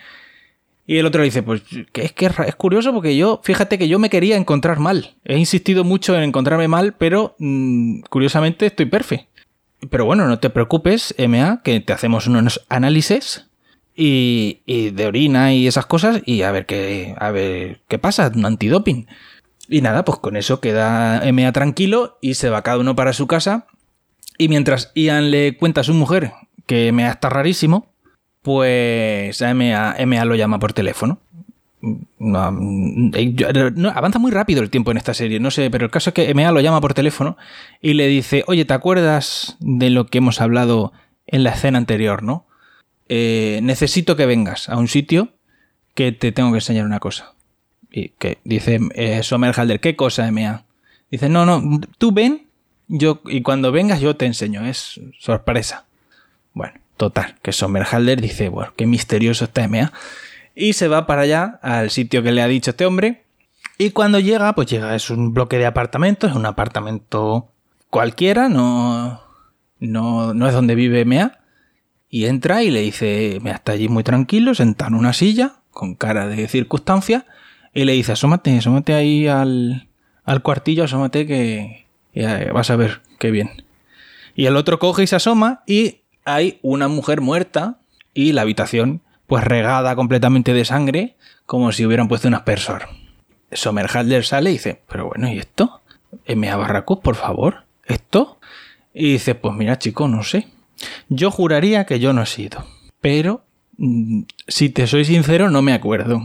Y 0.86 0.96
el 0.96 1.04
otro 1.04 1.20
le 1.20 1.26
dice, 1.26 1.42
pues 1.42 1.62
que 1.92 2.02
es 2.02 2.12
que 2.12 2.26
es 2.26 2.54
curioso 2.56 2.94
porque 2.94 3.14
yo, 3.14 3.42
fíjate 3.44 3.76
que 3.76 3.88
yo 3.88 3.98
me 3.98 4.08
quería 4.08 4.36
encontrar 4.38 4.78
mal. 4.78 5.16
He 5.26 5.36
insistido 5.36 5.84
mucho 5.84 6.16
en 6.16 6.22
encontrarme 6.22 6.66
mal, 6.66 6.94
pero 6.96 7.36
mmm, 7.38 8.00
curiosamente 8.08 8.64
estoy 8.64 8.86
perfecto. 8.86 9.28
Pero 9.90 10.04
bueno, 10.04 10.26
no 10.26 10.38
te 10.38 10.50
preocupes, 10.50 11.14
MA, 11.18 11.62
que 11.62 11.80
te 11.80 11.92
hacemos 11.92 12.26
unos 12.26 12.64
análisis 12.68 13.46
y, 13.94 14.60
y, 14.66 14.90
de 14.90 15.06
orina 15.06 15.54
y 15.54 15.66
esas 15.66 15.86
cosas 15.86 16.20
y 16.24 16.42
a 16.42 16.50
ver 16.50 16.66
qué, 16.66 17.14
a 17.18 17.30
ver 17.30 17.80
qué 17.88 17.98
pasa, 17.98 18.30
un 18.34 18.44
antidoping. 18.44 19.06
Y 19.68 19.82
nada, 19.82 20.04
pues 20.04 20.18
con 20.18 20.36
eso 20.36 20.60
queda 20.60 21.22
MA 21.32 21.52
tranquilo 21.52 22.18
y 22.20 22.34
se 22.34 22.50
va 22.50 22.62
cada 22.62 22.78
uno 22.78 22.96
para 22.96 23.12
su 23.12 23.26
casa. 23.26 23.66
Y 24.38 24.48
mientras 24.48 24.92
Ian 24.94 25.30
le 25.30 25.56
cuenta 25.56 25.82
a 25.82 25.84
su 25.84 25.94
mujer 25.94 26.32
que 26.66 26.90
MA 26.92 27.10
está 27.10 27.28
rarísimo, 27.28 27.92
pues 28.42 29.40
MA, 29.42 29.96
MA 30.06 30.24
lo 30.24 30.34
llama 30.34 30.58
por 30.58 30.72
teléfono. 30.72 31.20
No, 31.80 32.50
no, 32.50 33.88
avanza 33.90 34.18
muy 34.18 34.32
rápido 34.32 34.62
el 34.62 34.70
tiempo 34.70 34.90
en 34.90 34.96
esta 34.96 35.14
serie, 35.14 35.38
no 35.38 35.52
sé, 35.52 35.70
pero 35.70 35.84
el 35.84 35.90
caso 35.92 36.10
es 36.10 36.14
que 36.14 36.34
MA 36.34 36.50
lo 36.50 36.60
llama 36.60 36.80
por 36.80 36.92
teléfono 36.92 37.36
y 37.80 37.94
le 37.94 38.08
dice, 38.08 38.42
oye, 38.48 38.64
¿te 38.64 38.74
acuerdas 38.74 39.56
de 39.60 39.90
lo 39.90 40.06
que 40.06 40.18
hemos 40.18 40.40
hablado 40.40 40.92
en 41.28 41.44
la 41.44 41.50
escena 41.50 41.78
anterior, 41.78 42.24
no? 42.24 42.46
Eh, 43.08 43.60
necesito 43.62 44.16
que 44.16 44.26
vengas 44.26 44.68
a 44.68 44.76
un 44.76 44.88
sitio 44.88 45.30
que 45.94 46.12
te 46.12 46.32
tengo 46.32 46.50
que 46.50 46.58
enseñar 46.58 46.84
una 46.84 47.00
cosa. 47.00 47.34
Y 47.90 48.10
que 48.10 48.38
dice 48.44 48.80
eh, 48.94 49.22
Somerhalder, 49.22 49.80
¿qué 49.80 49.96
cosa, 49.96 50.30
MA? 50.30 50.64
Dice, 51.10 51.28
no, 51.28 51.46
no, 51.46 51.80
tú 51.96 52.12
ven, 52.12 52.46
yo, 52.88 53.20
y 53.26 53.42
cuando 53.42 53.72
vengas 53.72 54.00
yo 54.00 54.16
te 54.16 54.26
enseño, 54.26 54.66
es 54.66 55.00
sorpresa. 55.18 55.86
Bueno, 56.54 56.74
total, 56.96 57.36
que 57.42 57.52
Somerhalder 57.52 58.20
dice, 58.20 58.48
bueno, 58.48 58.72
qué 58.76 58.86
misterioso 58.86 59.44
está 59.44 59.66
MA. 59.68 59.92
Y 60.60 60.72
se 60.72 60.88
va 60.88 61.06
para 61.06 61.22
allá, 61.22 61.60
al 61.62 61.88
sitio 61.90 62.24
que 62.24 62.32
le 62.32 62.42
ha 62.42 62.48
dicho 62.48 62.72
este 62.72 62.84
hombre. 62.84 63.22
Y 63.78 63.90
cuando 63.90 64.18
llega, 64.18 64.52
pues 64.56 64.66
llega, 64.66 64.96
es 64.96 65.08
un 65.08 65.32
bloque 65.32 65.56
de 65.56 65.66
apartamentos, 65.66 66.30
es 66.30 66.36
un 66.36 66.46
apartamento 66.46 67.52
cualquiera, 67.90 68.48
no, 68.48 69.22
no, 69.78 70.34
no 70.34 70.48
es 70.48 70.54
donde 70.54 70.74
vive 70.74 71.04
MA. 71.04 71.38
Y 72.10 72.24
entra 72.24 72.64
y 72.64 72.72
le 72.72 72.80
dice, 72.80 73.38
me 73.40 73.52
está 73.52 73.70
allí 73.70 73.88
muy 73.88 74.02
tranquilo, 74.02 74.52
sentado 74.52 74.88
en 74.88 74.96
una 74.96 75.12
silla, 75.12 75.60
con 75.70 75.94
cara 75.94 76.26
de 76.26 76.48
circunstancia, 76.48 77.24
y 77.72 77.84
le 77.84 77.92
dice, 77.92 78.10
asómate, 78.10 78.58
asómate 78.58 78.94
ahí 78.94 79.28
al, 79.28 79.86
al 80.24 80.42
cuartillo, 80.42 80.82
asómate 80.82 81.24
que, 81.24 81.86
que 82.12 82.50
vas 82.52 82.70
a 82.70 82.76
ver 82.76 83.00
qué 83.20 83.30
bien. 83.30 83.62
Y 84.34 84.46
el 84.46 84.56
otro 84.56 84.80
coge 84.80 85.04
y 85.04 85.06
se 85.06 85.14
asoma 85.14 85.62
y 85.68 86.00
hay 86.24 86.58
una 86.62 86.88
mujer 86.88 87.20
muerta 87.20 87.78
y 88.12 88.32
la 88.32 88.42
habitación 88.42 89.02
pues 89.28 89.44
regada 89.44 89.94
completamente 89.94 90.52
de 90.54 90.64
sangre 90.64 91.16
como 91.46 91.70
si 91.70 91.86
hubieran 91.86 92.08
puesto 92.08 92.26
un 92.26 92.34
aspersor. 92.34 92.88
Somerhalder 93.52 94.24
sale 94.24 94.50
y 94.50 94.54
dice, 94.54 94.82
pero 94.88 95.06
bueno, 95.06 95.28
¿y 95.28 95.38
esto? 95.38 95.82
M.A. 96.24 96.56
Barracus, 96.56 96.98
por 96.98 97.14
favor, 97.14 97.64
¿esto? 97.84 98.40
Y 98.92 99.12
dice, 99.12 99.34
pues 99.34 99.54
mira 99.54 99.78
chico, 99.78 100.08
no 100.08 100.22
sé. 100.22 100.48
Yo 101.08 101.30
juraría 101.30 101.84
que 101.84 102.00
yo 102.00 102.12
no 102.12 102.22
he 102.22 102.26
sido. 102.26 102.64
Pero, 103.00 103.44
mm, 103.76 104.22
si 104.48 104.70
te 104.70 104.86
soy 104.86 105.04
sincero, 105.04 105.50
no 105.50 105.60
me 105.60 105.74
acuerdo. 105.74 106.22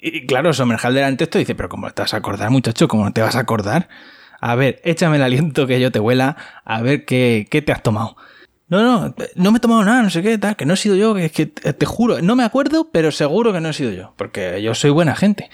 Y 0.00 0.24
claro, 0.26 0.52
Somerhalder 0.52 1.04
ante 1.04 1.24
esto 1.24 1.38
dice, 1.38 1.56
pero 1.56 1.68
¿cómo 1.68 1.90
te 1.90 2.02
vas 2.02 2.14
a 2.14 2.18
acordar, 2.18 2.50
muchacho? 2.50 2.86
¿Cómo 2.86 3.04
no 3.04 3.12
te 3.12 3.22
vas 3.22 3.34
a 3.34 3.40
acordar? 3.40 3.88
A 4.40 4.54
ver, 4.54 4.80
échame 4.84 5.16
el 5.16 5.22
aliento 5.22 5.66
que 5.66 5.80
yo 5.80 5.90
te 5.90 5.98
huela, 5.98 6.36
a 6.64 6.80
ver 6.80 7.04
qué, 7.04 7.46
qué 7.50 7.60
te 7.60 7.72
has 7.72 7.82
tomado. 7.82 8.16
No, 8.70 8.82
no, 8.82 9.14
no 9.34 9.50
me 9.50 9.58
he 9.58 9.60
tomado 9.60 9.84
nada, 9.84 10.02
no 10.02 10.10
sé 10.10 10.22
qué, 10.22 10.38
tal, 10.38 10.54
que 10.54 10.64
no 10.64 10.74
he 10.74 10.76
sido 10.76 10.94
yo, 10.94 11.12
que 11.14 11.24
es 11.24 11.32
que 11.32 11.46
te 11.46 11.86
juro, 11.86 12.22
no 12.22 12.36
me 12.36 12.44
acuerdo, 12.44 12.88
pero 12.92 13.10
seguro 13.10 13.52
que 13.52 13.60
no 13.60 13.68
he 13.68 13.72
sido 13.72 13.90
yo, 13.90 14.14
porque 14.16 14.62
yo 14.62 14.76
soy 14.76 14.90
buena 14.90 15.16
gente. 15.16 15.50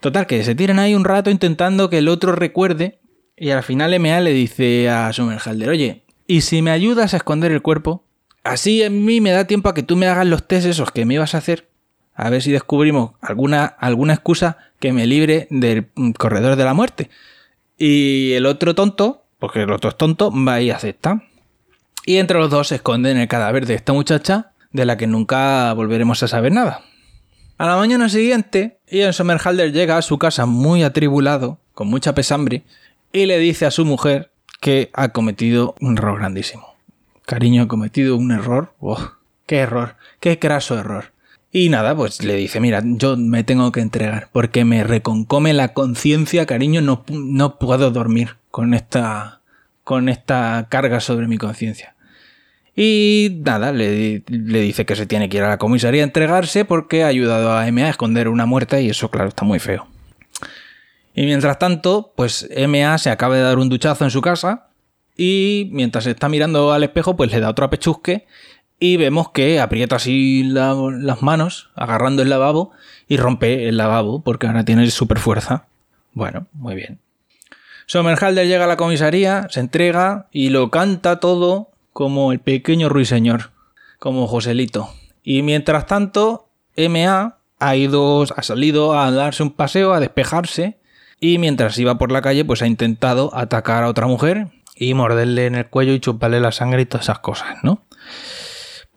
Total, 0.00 0.26
que 0.26 0.44
se 0.44 0.54
tiran 0.54 0.78
ahí 0.78 0.94
un 0.94 1.04
rato 1.04 1.30
intentando 1.30 1.88
que 1.88 1.98
el 1.98 2.08
otro 2.08 2.32
recuerde, 2.32 2.98
y 3.38 3.50
al 3.50 3.62
final 3.62 3.98
MA 3.98 4.20
le 4.20 4.34
dice 4.34 4.90
a 4.90 5.10
Somerhalder, 5.14 5.70
oye, 5.70 6.02
¿y 6.26 6.42
si 6.42 6.60
me 6.60 6.70
ayudas 6.70 7.14
a 7.14 7.16
esconder 7.16 7.52
el 7.52 7.62
cuerpo? 7.62 8.04
Así 8.44 8.82
en 8.82 9.02
mí 9.02 9.22
me 9.22 9.30
da 9.30 9.46
tiempo 9.46 9.70
a 9.70 9.74
que 9.74 9.82
tú 9.82 9.96
me 9.96 10.06
hagas 10.06 10.26
los 10.26 10.46
test 10.46 10.66
esos 10.66 10.90
que 10.90 11.06
me 11.06 11.14
ibas 11.14 11.34
a 11.34 11.38
hacer, 11.38 11.68
a 12.14 12.28
ver 12.28 12.42
si 12.42 12.52
descubrimos 12.52 13.12
alguna, 13.22 13.64
alguna 13.64 14.12
excusa 14.12 14.58
que 14.78 14.92
me 14.92 15.06
libre 15.06 15.46
del 15.50 15.88
corredor 16.18 16.56
de 16.56 16.64
la 16.64 16.74
muerte. 16.74 17.08
Y 17.78 18.32
el 18.32 18.44
otro 18.44 18.74
tonto, 18.74 19.24
porque 19.38 19.62
el 19.62 19.70
otro 19.70 19.88
es 19.88 19.96
tonto, 19.96 20.30
va 20.30 20.60
y 20.60 20.70
acepta. 20.70 21.22
Y 22.04 22.16
entre 22.16 22.38
los 22.38 22.50
dos 22.50 22.68
se 22.68 22.76
esconden 22.76 23.18
el 23.18 23.28
cadáver 23.28 23.66
de 23.66 23.74
esta 23.74 23.92
muchacha, 23.92 24.52
de 24.72 24.84
la 24.84 24.96
que 24.96 25.06
nunca 25.06 25.72
volveremos 25.72 26.22
a 26.22 26.28
saber 26.28 26.52
nada. 26.52 26.82
A 27.58 27.66
la 27.66 27.76
mañana 27.76 28.08
siguiente, 28.08 28.78
Ian 28.88 29.12
Somerhalder 29.12 29.72
llega 29.72 29.96
a 29.96 30.02
su 30.02 30.18
casa 30.18 30.46
muy 30.46 30.84
atribulado, 30.84 31.58
con 31.74 31.88
mucha 31.88 32.14
pesambre, 32.14 32.62
y 33.12 33.26
le 33.26 33.38
dice 33.38 33.66
a 33.66 33.70
su 33.70 33.84
mujer 33.84 34.30
que 34.60 34.90
ha 34.92 35.08
cometido 35.08 35.74
un 35.80 35.98
error 35.98 36.18
grandísimo. 36.18 36.76
Cariño, 37.26 37.64
he 37.64 37.68
cometido 37.68 38.16
un 38.16 38.30
error. 38.32 38.74
Oh, 38.80 39.12
¡Qué 39.46 39.56
error! 39.58 39.96
¡Qué 40.20 40.38
craso 40.38 40.78
error! 40.78 41.12
Y 41.50 41.70
nada, 41.70 41.96
pues 41.96 42.22
le 42.22 42.36
dice, 42.36 42.60
mira, 42.60 42.82
yo 42.84 43.16
me 43.16 43.42
tengo 43.42 43.72
que 43.72 43.80
entregar, 43.80 44.28
porque 44.32 44.64
me 44.64 44.84
reconcome 44.84 45.54
la 45.54 45.72
conciencia, 45.72 46.44
cariño, 46.44 46.82
no, 46.82 47.04
no 47.08 47.58
puedo 47.58 47.90
dormir 47.90 48.36
con 48.50 48.74
esta, 48.74 49.37
con 49.88 50.10
esta 50.10 50.66
carga 50.68 51.00
sobre 51.00 51.28
mi 51.28 51.38
conciencia. 51.38 51.94
Y 52.76 53.38
nada, 53.42 53.72
le, 53.72 54.22
le, 54.28 54.60
dice 54.60 54.84
que 54.84 54.94
se 54.94 55.06
tiene 55.06 55.30
que 55.30 55.38
ir 55.38 55.44
a 55.44 55.48
la 55.48 55.56
comisaría 55.56 56.02
a 56.02 56.04
entregarse 56.04 56.66
porque 56.66 57.04
ha 57.04 57.06
ayudado 57.06 57.56
a 57.56 57.64
MA 57.72 57.86
a 57.86 57.88
esconder 57.88 58.28
una 58.28 58.44
muerta 58.44 58.82
y 58.82 58.90
eso, 58.90 59.10
claro, 59.10 59.30
está 59.30 59.46
muy 59.46 59.60
feo. 59.60 59.88
Y 61.14 61.24
mientras 61.24 61.58
tanto, 61.58 62.12
pues 62.16 62.50
MA 62.68 62.98
se 62.98 63.08
acaba 63.08 63.36
de 63.36 63.40
dar 63.40 63.56
un 63.56 63.70
duchazo 63.70 64.04
en 64.04 64.10
su 64.10 64.20
casa 64.20 64.68
y 65.16 65.70
mientras 65.72 66.04
está 66.04 66.28
mirando 66.28 66.74
al 66.74 66.84
espejo, 66.84 67.16
pues 67.16 67.32
le 67.32 67.40
da 67.40 67.48
otro 67.48 67.64
apechusque 67.64 68.26
y 68.78 68.98
vemos 68.98 69.30
que 69.30 69.58
aprieta 69.58 69.96
así 69.96 70.42
la, 70.42 70.74
las 71.00 71.22
manos, 71.22 71.70
agarrando 71.76 72.20
el 72.20 72.28
lavabo, 72.28 72.72
y 73.08 73.16
rompe 73.16 73.70
el 73.70 73.78
lavabo, 73.78 74.20
porque 74.20 74.48
ahora 74.48 74.66
tiene 74.66 74.90
super 74.90 75.18
fuerza. 75.18 75.64
Bueno, 76.12 76.46
muy 76.52 76.74
bien. 76.74 76.98
Somerhalder 77.88 78.46
llega 78.46 78.64
a 78.64 78.68
la 78.68 78.76
comisaría, 78.76 79.48
se 79.50 79.60
entrega 79.60 80.28
y 80.30 80.50
lo 80.50 80.70
canta 80.70 81.18
todo 81.20 81.70
como 81.92 82.30
el 82.30 82.38
pequeño 82.38 82.88
ruiseñor, 82.88 83.50
como 83.98 84.28
Joselito. 84.28 84.90
Y 85.24 85.42
mientras 85.42 85.86
tanto, 85.86 86.50
MA 86.76 87.38
ha 87.58 87.76
ido, 87.76 88.24
ha 88.36 88.42
salido 88.42 88.96
a 88.96 89.10
darse 89.10 89.42
un 89.42 89.50
paseo, 89.50 89.94
a 89.94 90.00
despejarse, 90.00 90.78
y 91.18 91.38
mientras 91.38 91.76
iba 91.78 91.98
por 91.98 92.12
la 92.12 92.22
calle, 92.22 92.44
pues 92.44 92.62
ha 92.62 92.66
intentado 92.66 93.34
atacar 93.34 93.82
a 93.82 93.88
otra 93.88 94.06
mujer 94.06 94.48
y 94.76 94.94
morderle 94.94 95.46
en 95.46 95.56
el 95.56 95.66
cuello 95.66 95.92
y 95.94 95.98
chuparle 95.98 96.38
la 96.38 96.52
sangre 96.52 96.82
y 96.82 96.86
todas 96.86 97.06
esas 97.06 97.18
cosas, 97.18 97.56
¿no? 97.64 97.82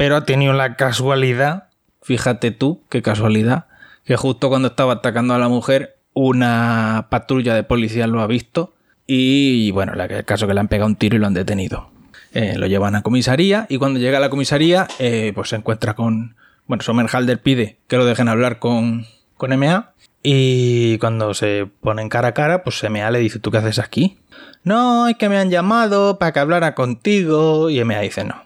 pero 0.02 0.16
ha 0.16 0.26
tenido 0.26 0.54
la 0.54 0.78
casualidad, 0.78 1.70
fíjate 2.02 2.50
tú, 2.50 2.82
qué 2.90 3.04
casualidad, 3.04 3.68
que 4.04 4.16
justo 4.16 4.50
cuando 4.50 4.70
estaba 4.70 4.94
atacando 4.94 5.36
a 5.36 5.38
la 5.38 5.48
mujer, 5.48 6.00
una 6.14 7.06
patrulla 7.12 7.54
de 7.54 7.62
policía 7.62 8.08
lo 8.08 8.20
ha 8.20 8.26
visto 8.26 8.74
y, 9.14 9.72
bueno, 9.72 9.92
el 9.94 10.24
caso 10.24 10.48
que 10.48 10.54
le 10.54 10.62
han 10.62 10.70
pegado 10.70 10.88
un 10.88 10.96
tiro 10.96 11.18
y 11.18 11.20
lo 11.20 11.28
han 11.28 11.34
detenido. 11.34 11.92
Eh, 12.32 12.56
lo 12.58 12.66
llevan 12.68 12.96
a 12.96 13.02
comisaría 13.02 13.66
y 13.68 13.78
cuando 13.78 14.00
llega 14.00 14.20
a 14.20 14.22
la 14.22 14.30
comisaría, 14.30 14.88
eh, 15.00 15.34
pues 15.36 15.50
se 15.50 15.58
encuentra 15.58 15.96
con... 15.96 16.38
Bueno, 16.66 16.82
Somerhalder 16.82 17.42
pide 17.42 17.78
que 17.88 17.98
lo 17.98 18.06
dejen 18.06 18.30
hablar 18.30 18.60
con, 18.60 19.06
con 19.36 19.58
MA 19.60 19.92
y 20.24 20.98
cuando 21.00 21.34
se 21.34 21.68
ponen 21.82 22.08
cara 22.08 22.30
a 22.30 22.34
cara, 22.34 22.64
pues 22.64 22.82
MA 22.90 23.12
le 23.12 23.20
dice, 23.20 23.40
¿tú 23.40 23.52
qué 23.52 23.58
haces 23.58 23.80
aquí? 23.80 24.18
No, 24.64 25.10
es 25.10 25.18
que 25.18 25.28
me 25.28 25.38
han 25.38 25.50
llamado 25.50 26.18
para 26.18 26.32
que 26.32 26.40
hablara 26.40 26.74
contigo 26.74 27.70
y 27.70 27.84
MA 27.84 28.00
dice, 28.00 28.24
no, 28.24 28.46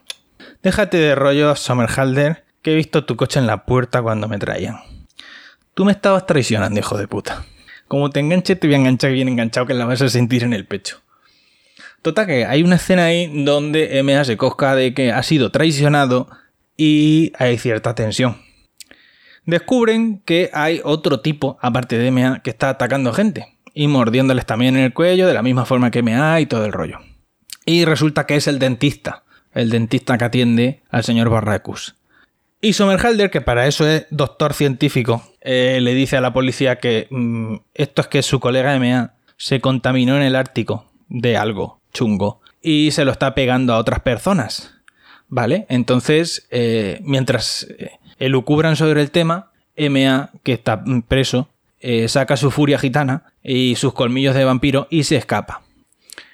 Déjate 0.63 0.97
de 0.97 1.13
rollo, 1.13 1.55
Somerhalder, 1.55 2.43
que 2.63 2.73
he 2.73 2.75
visto 2.75 3.05
tu 3.05 3.15
coche 3.15 3.39
en 3.39 3.45
la 3.45 3.65
puerta 3.65 4.01
cuando 4.01 4.27
me 4.27 4.39
traían. 4.39 4.77
Tú 5.75 5.85
me 5.85 5.91
estabas 5.91 6.25
traicionando, 6.25 6.79
hijo 6.79 6.97
de 6.97 7.07
puta. 7.07 7.45
Como 7.87 8.09
te 8.09 8.19
enganche, 8.19 8.55
te 8.55 8.67
voy 8.67 8.75
a 8.75 8.79
enganchar 8.79 9.11
bien 9.11 9.27
enganchado 9.27 9.65
que 9.65 9.73
la 9.73 9.85
vas 9.85 10.01
a 10.01 10.09
sentir 10.09 10.43
en 10.43 10.53
el 10.53 10.65
pecho. 10.65 11.01
Total 12.01 12.27
que 12.27 12.45
hay 12.45 12.63
una 12.63 12.75
escena 12.75 13.05
ahí 13.05 13.43
donde 13.43 14.01
MA 14.03 14.23
se 14.25 14.37
cosca 14.37 14.75
de 14.75 14.93
que 14.93 15.11
ha 15.11 15.23
sido 15.23 15.51
traicionado 15.51 16.29
y 16.77 17.31
hay 17.37 17.57
cierta 17.57 17.95
tensión. 17.95 18.37
Descubren 19.45 20.19
que 20.25 20.49
hay 20.53 20.81
otro 20.83 21.19
tipo, 21.21 21.57
aparte 21.61 21.97
de 21.97 22.11
MA, 22.11 22.41
que 22.43 22.49
está 22.49 22.69
atacando 22.69 23.13
gente. 23.13 23.47
y 23.77 23.87
mordiéndoles 23.87 24.45
también 24.45 24.77
en 24.77 24.83
el 24.85 24.93
cuello 24.93 25.27
de 25.27 25.33
la 25.33 25.41
misma 25.41 25.65
forma 25.65 25.91
que 25.91 26.01
MA 26.01 26.39
y 26.39 26.45
todo 26.45 26.63
el 26.65 26.71
rollo. 26.71 26.99
Y 27.65 27.83
resulta 27.83 28.25
que 28.25 28.35
es 28.35 28.47
el 28.47 28.57
dentista, 28.57 29.23
el 29.53 29.69
dentista 29.69 30.17
que 30.17 30.25
atiende 30.25 30.83
al 30.89 31.03
señor 31.03 31.29
Barracus. 31.29 31.95
Y 32.61 32.73
Somerhalder, 32.73 33.29
que 33.29 33.41
para 33.41 33.67
eso 33.67 33.85
es 33.85 34.05
doctor 34.11 34.53
científico, 34.53 35.23
eh, 35.45 35.79
le 35.81 35.93
dice 35.93 36.17
a 36.17 36.21
la 36.21 36.33
policía 36.33 36.77
que 36.77 37.07
mm, 37.09 37.55
esto 37.73 38.01
es 38.01 38.07
que 38.07 38.21
su 38.23 38.39
colega 38.39 38.77
MA 38.79 39.13
se 39.37 39.61
contaminó 39.61 40.17
en 40.17 40.23
el 40.23 40.35
Ártico 40.35 40.85
de 41.07 41.37
algo 41.37 41.79
chungo 41.93 42.41
y 42.61 42.91
se 42.91 43.05
lo 43.05 43.11
está 43.11 43.35
pegando 43.35 43.73
a 43.73 43.77
otras 43.77 43.99
personas. 43.99 44.73
¿Vale? 45.27 45.65
Entonces, 45.69 46.47
eh, 46.51 46.99
mientras 47.03 47.67
eh, 47.77 47.91
elucubran 48.19 48.75
sobre 48.75 49.01
el 49.01 49.11
tema, 49.11 49.51
MA, 49.77 50.31
que 50.43 50.53
está 50.53 50.83
preso, 51.07 51.49
saca 52.07 52.35
su 52.37 52.49
furia 52.49 52.79
gitana 52.79 53.25
y 53.43 53.75
sus 53.75 53.93
colmillos 53.93 54.33
de 54.33 54.45
vampiro 54.45 54.87
y 54.89 55.03
se 55.03 55.17
escapa. 55.17 55.61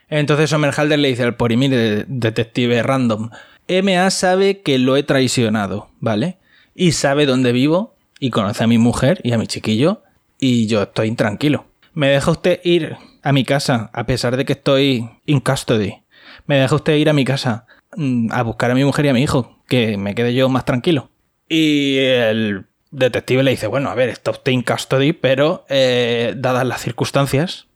Entonces 0.08 0.50
Somerhalder 0.50 1.00
le 1.00 1.10
dice 1.10 1.24
al 1.24 1.36
Porimir, 1.36 2.06
detective 2.08 2.84
random, 2.84 3.32
MA 3.68 4.10
sabe 4.10 4.62
que 4.62 4.77
lo 4.77 4.98
he 4.98 5.03
traicionado, 5.03 5.89
¿vale? 6.00 6.38
Y 6.75 6.91
sabe 6.91 7.25
dónde 7.25 7.51
vivo 7.51 7.96
y 8.22 8.30
conoce 8.30 8.63
a 8.63 8.68
mi 8.68 8.78
mujer 8.78 9.20
y 9.24 9.34
a 9.34 9.38
mi 9.38 9.48
chiquillo 9.48 10.04
y 10.40 10.68
yo 10.68 10.84
estoy 10.84 11.08
intranquilo. 11.10 11.66
¿Me 11.94 12.08
deja 12.08 12.32
usted 12.32 12.62
ir 12.63 12.96
a 13.24 13.34
mi 13.34 13.44
casa 13.44 13.90
a 13.94 14.06
pesar 14.06 14.38
de 14.38 14.46
que 14.46 14.54
estoy 14.54 15.10
in 15.25 15.40
custody? 15.42 16.04
¿Me 16.46 16.58
deja 16.58 16.75
usted 16.75 16.96
ir 16.96 17.10
a 17.10 17.13
mi 17.13 17.25
casa 17.25 17.66
mm, 17.98 18.32
a 18.32 18.44
buscar 18.44 18.72
a 18.72 18.75
mi 18.75 18.86
mujer 18.86 19.06
y 19.06 19.10
a 19.10 19.13
mi 19.13 19.24
hijo? 19.24 19.58
Que 19.68 19.98
me 19.98 20.13
quede 20.13 20.36
yo 20.36 20.48
más 20.50 20.66
tranquilo. 20.66 21.10
Y 21.50 21.98
el 21.98 22.68
detective 22.92 23.42
le 23.42 23.51
dice, 23.51 23.66
bueno, 23.66 23.90
a 23.90 23.96
ver, 23.96 24.10
está 24.10 24.30
usted 24.32 24.51
in 24.51 24.62
custody, 24.62 25.13
pero 25.13 25.66
eh, 25.68 26.36
dadas 26.38 26.66
las 26.66 26.82
circunstancias, 26.82 27.68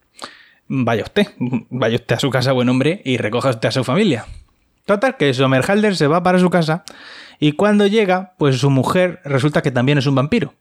vaya 0.67 1.03
usted, 1.03 1.27
vaya 1.39 1.95
usted 1.95 2.15
a 2.15 2.19
su 2.19 2.29
casa, 2.29 2.51
buen 2.51 2.69
hombre, 2.69 3.01
y 3.03 3.17
recoja 3.17 3.49
usted 3.49 3.69
a 3.69 3.71
su 3.71 3.83
familia. 3.83 4.27
Total, 4.85 5.17
que 5.17 5.33
Somerhalder 5.33 5.95
se 5.95 6.07
va 6.07 6.21
para 6.21 6.39
su 6.39 6.49
casa 6.49 6.83
y 7.39 7.53
cuando 7.53 7.87
llega, 7.87 8.33
pues 8.37 8.59
su 8.59 8.69
mujer 8.69 9.19
resulta 9.25 9.61
que 9.61 9.71
también 9.71 9.97
es 9.97 10.05
un 10.05 10.15
vampiro. 10.15 10.53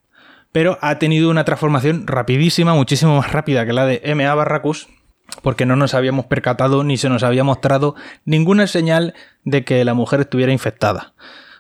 Pero 0.51 0.79
ha 0.81 0.99
tenido 0.99 1.31
una 1.31 1.45
transformación 1.45 2.07
rapidísima, 2.07 2.75
muchísimo 2.75 3.17
más 3.19 3.33
rápida 3.33 3.67
que 3.67 3.73
la 3.73 3.87
de 3.87 4.01
M.A. 4.05 4.35
Barracus, 4.35 4.89
porque 5.43 5.67
no 5.67 5.77
nos 5.77 5.95
habíamos 5.95 6.27
percatado 6.27 6.85
ni 6.85 6.97
se 6.97 7.09
nos 7.09 7.23
había 7.23 7.45
mostrado 7.45 7.97
ninguna 8.25 8.67
señal 8.67 9.15
de 9.45 9.65
que 9.65 9.85
la 9.85 9.95
mujer 9.95 10.21
estuviera 10.21 10.53
infectada. 10.53 11.15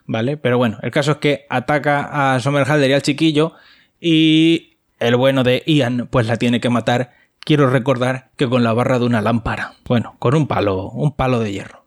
¿Vale? 0.06 0.36
Pero 0.36 0.58
bueno, 0.58 0.78
el 0.82 0.90
caso 0.90 1.12
es 1.12 1.16
que 1.18 1.46
ataca 1.48 2.34
a 2.34 2.40
Somerhalder 2.40 2.90
y 2.90 2.92
al 2.92 3.02
chiquillo 3.02 3.54
y 4.00 4.78
el 5.00 5.16
bueno 5.16 5.44
de 5.44 5.62
Ian 5.66 6.08
pues 6.10 6.26
la 6.26 6.36
tiene 6.36 6.60
que 6.60 6.70
matar. 6.70 7.12
Quiero 7.40 7.68
recordar 7.68 8.30
que 8.36 8.48
con 8.48 8.64
la 8.64 8.72
barra 8.72 8.98
de 8.98 9.06
una 9.06 9.22
lámpara. 9.22 9.74
Bueno, 9.86 10.16
con 10.18 10.34
un 10.34 10.46
palo, 10.46 10.90
un 10.90 11.12
palo 11.12 11.40
de 11.40 11.52
hierro. 11.52 11.83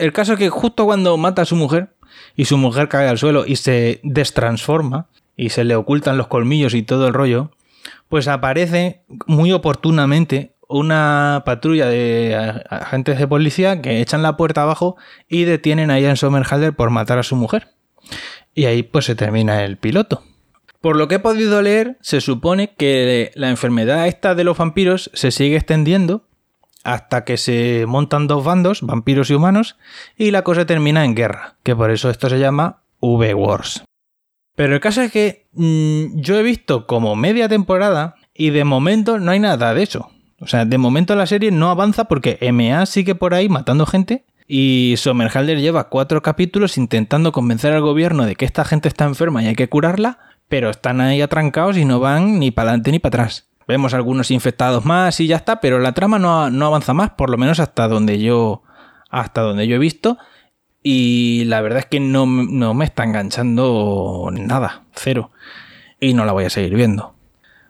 El 0.00 0.14
caso 0.14 0.32
es 0.32 0.38
que 0.38 0.48
justo 0.48 0.86
cuando 0.86 1.18
mata 1.18 1.42
a 1.42 1.44
su 1.44 1.56
mujer 1.56 1.90
y 2.34 2.46
su 2.46 2.56
mujer 2.56 2.88
cae 2.88 3.06
al 3.06 3.18
suelo 3.18 3.44
y 3.46 3.56
se 3.56 4.00
destransforma 4.02 5.08
y 5.36 5.50
se 5.50 5.62
le 5.62 5.76
ocultan 5.76 6.16
los 6.16 6.26
colmillos 6.26 6.72
y 6.72 6.82
todo 6.82 7.06
el 7.06 7.12
rollo, 7.12 7.50
pues 8.08 8.26
aparece 8.26 9.02
muy 9.26 9.52
oportunamente 9.52 10.54
una 10.68 11.42
patrulla 11.44 11.86
de 11.86 12.62
agentes 12.70 13.18
de 13.18 13.28
policía 13.28 13.82
que 13.82 14.00
echan 14.00 14.22
la 14.22 14.38
puerta 14.38 14.62
abajo 14.62 14.96
y 15.28 15.44
detienen 15.44 15.90
a 15.90 16.00
Ian 16.00 16.16
Somerhalder 16.16 16.72
por 16.72 16.88
matar 16.88 17.18
a 17.18 17.22
su 17.22 17.36
mujer. 17.36 17.68
Y 18.54 18.64
ahí 18.64 18.82
pues 18.82 19.04
se 19.04 19.14
termina 19.14 19.64
el 19.64 19.76
piloto. 19.76 20.22
Por 20.80 20.96
lo 20.96 21.08
que 21.08 21.16
he 21.16 21.18
podido 21.18 21.60
leer, 21.60 21.98
se 22.00 22.22
supone 22.22 22.72
que 22.74 23.32
la 23.34 23.50
enfermedad 23.50 24.06
esta 24.06 24.34
de 24.34 24.44
los 24.44 24.56
vampiros 24.56 25.10
se 25.12 25.30
sigue 25.30 25.56
extendiendo 25.56 26.24
hasta 26.84 27.24
que 27.24 27.36
se 27.36 27.84
montan 27.86 28.26
dos 28.26 28.44
bandos, 28.44 28.82
vampiros 28.82 29.30
y 29.30 29.34
humanos, 29.34 29.76
y 30.16 30.30
la 30.30 30.42
cosa 30.42 30.66
termina 30.66 31.04
en 31.04 31.14
guerra, 31.14 31.56
que 31.62 31.76
por 31.76 31.90
eso 31.90 32.10
esto 32.10 32.28
se 32.28 32.38
llama 32.38 32.82
V-Wars. 33.00 33.84
Pero 34.56 34.74
el 34.74 34.80
caso 34.80 35.02
es 35.02 35.12
que 35.12 35.46
mmm, 35.52 36.20
yo 36.20 36.38
he 36.38 36.42
visto 36.42 36.86
como 36.86 37.16
media 37.16 37.48
temporada 37.48 38.16
y 38.34 38.50
de 38.50 38.64
momento 38.64 39.18
no 39.18 39.30
hay 39.30 39.40
nada 39.40 39.74
de 39.74 39.82
eso. 39.82 40.10
O 40.40 40.46
sea, 40.46 40.64
de 40.64 40.78
momento 40.78 41.14
la 41.14 41.26
serie 41.26 41.50
no 41.50 41.70
avanza 41.70 42.04
porque 42.04 42.38
MA 42.52 42.86
sigue 42.86 43.14
por 43.14 43.34
ahí 43.34 43.48
matando 43.48 43.84
gente 43.86 44.24
y 44.48 44.94
Somerhalder 44.96 45.60
lleva 45.60 45.88
cuatro 45.88 46.22
capítulos 46.22 46.78
intentando 46.78 47.30
convencer 47.30 47.72
al 47.72 47.82
gobierno 47.82 48.24
de 48.24 48.36
que 48.36 48.46
esta 48.46 48.64
gente 48.64 48.88
está 48.88 49.04
enferma 49.04 49.42
y 49.42 49.46
hay 49.46 49.54
que 49.54 49.68
curarla, 49.68 50.18
pero 50.48 50.70
están 50.70 51.00
ahí 51.00 51.20
atrancados 51.20 51.76
y 51.76 51.84
no 51.84 52.00
van 52.00 52.38
ni 52.38 52.50
para 52.50 52.70
adelante 52.70 52.90
ni 52.90 52.98
para 52.98 53.22
atrás. 53.22 53.49
Vemos 53.66 53.94
algunos 53.94 54.30
infectados 54.30 54.84
más 54.84 55.20
y 55.20 55.26
ya 55.26 55.36
está, 55.36 55.60
pero 55.60 55.78
la 55.78 55.92
trama 55.92 56.18
no, 56.18 56.50
no 56.50 56.66
avanza 56.66 56.92
más, 56.92 57.10
por 57.10 57.30
lo 57.30 57.36
menos 57.36 57.60
hasta 57.60 57.86
donde 57.88 58.18
yo 58.18 58.62
hasta 59.10 59.42
donde 59.42 59.66
yo 59.66 59.76
he 59.76 59.78
visto. 59.78 60.18
Y 60.82 61.44
la 61.46 61.60
verdad 61.60 61.80
es 61.80 61.86
que 61.86 62.00
no, 62.00 62.26
no 62.26 62.74
me 62.74 62.84
está 62.84 63.04
enganchando 63.04 64.30
nada, 64.32 64.84
cero. 64.94 65.30
Y 66.00 66.14
no 66.14 66.24
la 66.24 66.32
voy 66.32 66.44
a 66.44 66.50
seguir 66.50 66.74
viendo. 66.74 67.14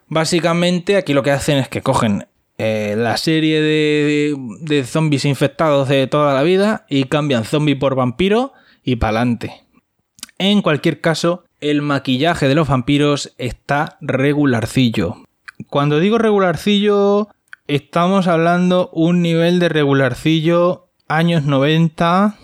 Básicamente 0.07 0.95
aquí 0.95 1.13
lo 1.13 1.23
que 1.23 1.31
hacen 1.31 1.57
es 1.57 1.67
que 1.67 1.81
cogen 1.81 2.27
eh, 2.57 2.95
la 2.97 3.17
serie 3.17 3.61
de, 3.61 4.35
de, 4.61 4.83
zombies 4.83 5.25
infectados 5.25 5.89
de 5.89 6.07
toda 6.07 6.33
la 6.33 6.43
vida 6.43 6.85
y 6.89 7.05
cambian 7.05 7.43
zombie 7.43 7.75
por 7.75 7.95
vampiro 7.95 8.53
y 8.83 8.97
pa'lante. 8.97 9.63
En 10.37 10.61
cualquier 10.61 11.01
caso, 11.01 11.43
el 11.59 11.81
maquillaje 11.81 12.47
de 12.47 12.55
los 12.55 12.67
vampiros 12.67 13.33
está 13.37 13.97
regularcillo. 14.01 15.17
Cuando 15.69 15.99
digo 15.99 16.17
regularcillo, 16.17 17.29
estamos 17.67 18.27
hablando 18.27 18.89
un 18.93 19.21
nivel 19.21 19.59
de 19.59 19.69
regularcillo 19.69 20.89
años 21.07 21.43
90. 21.43 22.35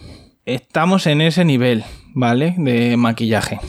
Estamos 0.46 1.08
en 1.08 1.22
ese 1.22 1.46
nivel, 1.46 1.84
¿vale? 2.14 2.56
De 2.58 2.98
maquillaje. 2.98 3.60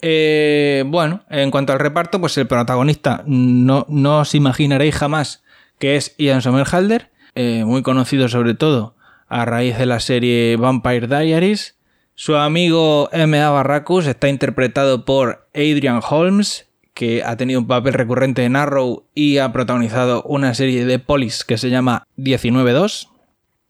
Eh, 0.00 0.84
bueno, 0.86 1.22
en 1.30 1.50
cuanto 1.50 1.72
al 1.72 1.78
reparto, 1.78 2.20
pues 2.20 2.36
el 2.36 2.46
protagonista 2.46 3.22
no, 3.26 3.86
no 3.88 4.20
os 4.20 4.34
imaginaréis 4.34 4.96
jamás 4.96 5.42
que 5.82 5.96
es 5.96 6.14
Ian 6.16 6.42
Somerhalder, 6.42 7.10
eh, 7.34 7.64
muy 7.64 7.82
conocido 7.82 8.28
sobre 8.28 8.54
todo 8.54 8.94
a 9.26 9.44
raíz 9.44 9.76
de 9.78 9.86
la 9.86 9.98
serie 9.98 10.56
Vampire 10.56 11.08
Diaries. 11.08 11.76
Su 12.14 12.36
amigo 12.36 13.08
M.A. 13.10 13.50
Barracus 13.50 14.06
está 14.06 14.28
interpretado 14.28 15.04
por 15.04 15.48
Adrian 15.54 16.00
Holmes, 16.08 16.68
que 16.94 17.22
ha 17.22 17.36
tenido 17.36 17.60
un 17.60 17.66
papel 17.66 17.94
recurrente 17.94 18.44
en 18.44 18.56
Arrow 18.56 19.04
y 19.14 19.38
ha 19.38 19.52
protagonizado 19.52 20.22
una 20.24 20.54
serie 20.54 20.84
de 20.84 20.98
polis 20.98 21.44
que 21.44 21.58
se 21.58 21.70
llama 21.70 22.06
19-2. 22.18 23.08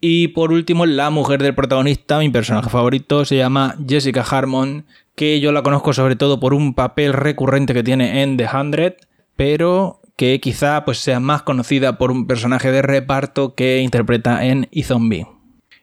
Y 0.01 0.29
por 0.29 0.51
último, 0.51 0.85
la 0.85 1.11
mujer 1.11 1.43
del 1.43 1.55
protagonista, 1.55 2.19
mi 2.19 2.29
personaje 2.29 2.69
favorito, 2.69 3.25
se 3.25 3.37
llama 3.37 3.77
Jessica 3.89 4.23
Harmon, 4.29 4.85
que 5.15 5.39
yo 5.39 5.53
la 5.53 5.63
conozco 5.63 5.93
sobre 5.93 6.17
todo 6.17 6.41
por 6.41 6.55
un 6.55 6.75
papel 6.75 7.13
recurrente 7.13 7.73
que 7.73 7.85
tiene 7.85 8.23
en 8.23 8.37
The 8.37 8.49
Hundred, 8.53 8.95
pero 9.37 10.01
que 10.17 10.41
quizá 10.41 10.85
pues, 10.85 10.99
sea 10.99 11.21
más 11.21 11.43
conocida 11.43 11.99
por 11.99 12.11
un 12.11 12.27
personaje 12.27 12.73
de 12.73 12.83
reparto 12.83 13.55
que 13.55 13.79
interpreta 13.79 14.45
en 14.45 14.69
E-Zombie. 14.73 15.27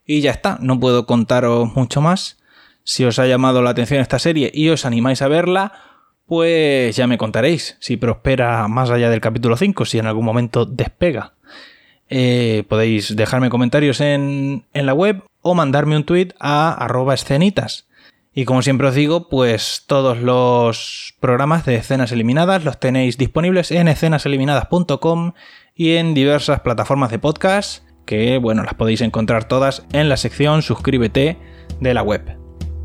Y 0.05 0.21
ya 0.21 0.31
está, 0.31 0.57
no 0.61 0.79
puedo 0.79 1.05
contaros 1.05 1.75
mucho 1.75 2.01
más. 2.01 2.37
Si 2.83 3.05
os 3.05 3.19
ha 3.19 3.27
llamado 3.27 3.61
la 3.61 3.69
atención 3.69 4.01
esta 4.01 4.19
serie 4.19 4.51
y 4.53 4.69
os 4.69 4.85
animáis 4.85 5.21
a 5.21 5.27
verla, 5.27 5.88
pues 6.29 6.95
ya 6.95 7.07
me 7.07 7.17
contaréis 7.17 7.75
si 7.79 7.97
prospera 7.97 8.67
más 8.67 8.91
allá 8.91 9.09
del 9.09 9.19
capítulo 9.19 9.57
5, 9.57 9.83
si 9.85 9.97
en 9.97 10.05
algún 10.05 10.25
momento 10.25 10.67
despega. 10.67 11.33
Eh, 12.07 12.65
podéis 12.69 13.15
dejarme 13.15 13.49
comentarios 13.49 13.99
en, 13.99 14.63
en, 14.73 14.85
la 14.85 14.93
web 14.93 15.23
o 15.41 15.55
mandarme 15.55 15.97
un 15.97 16.03
tweet 16.03 16.35
a 16.39 16.71
arroba 16.71 17.15
escenitas. 17.15 17.87
Y 18.31 18.45
como 18.45 18.61
siempre 18.61 18.87
os 18.87 18.93
digo, 18.93 19.27
pues 19.27 19.85
todos 19.87 20.19
los 20.19 21.15
programas 21.19 21.65
de 21.65 21.75
escenas 21.75 22.11
eliminadas 22.11 22.63
los 22.63 22.79
tenéis 22.79 23.17
disponibles 23.17 23.71
en 23.71 23.87
escenaseliminadas.com 23.87 25.33
y 25.73 25.95
en 25.95 26.13
diversas 26.13 26.59
plataformas 26.59 27.09
de 27.09 27.17
podcast, 27.17 27.83
que 28.05 28.37
bueno, 28.37 28.61
las 28.61 28.75
podéis 28.75 29.01
encontrar 29.01 29.47
todas 29.47 29.83
en 29.93 30.09
la 30.09 30.17
sección 30.17 30.61
suscríbete 30.61 31.39
de 31.79 31.93
la 31.95 32.03
web. 32.03 32.38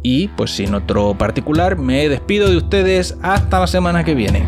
Y 0.06 0.28
pues 0.28 0.50
sin 0.50 0.74
otro 0.74 1.14
particular, 1.14 1.78
me 1.78 2.08
despido 2.10 2.50
de 2.50 2.58
ustedes 2.58 3.16
hasta 3.22 3.58
la 3.58 3.66
semana 3.66 4.04
que 4.04 4.14
viene. 4.14 4.46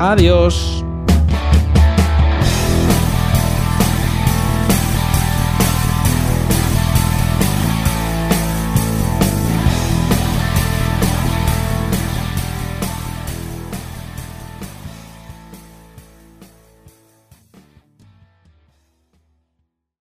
Adiós. 0.00 0.84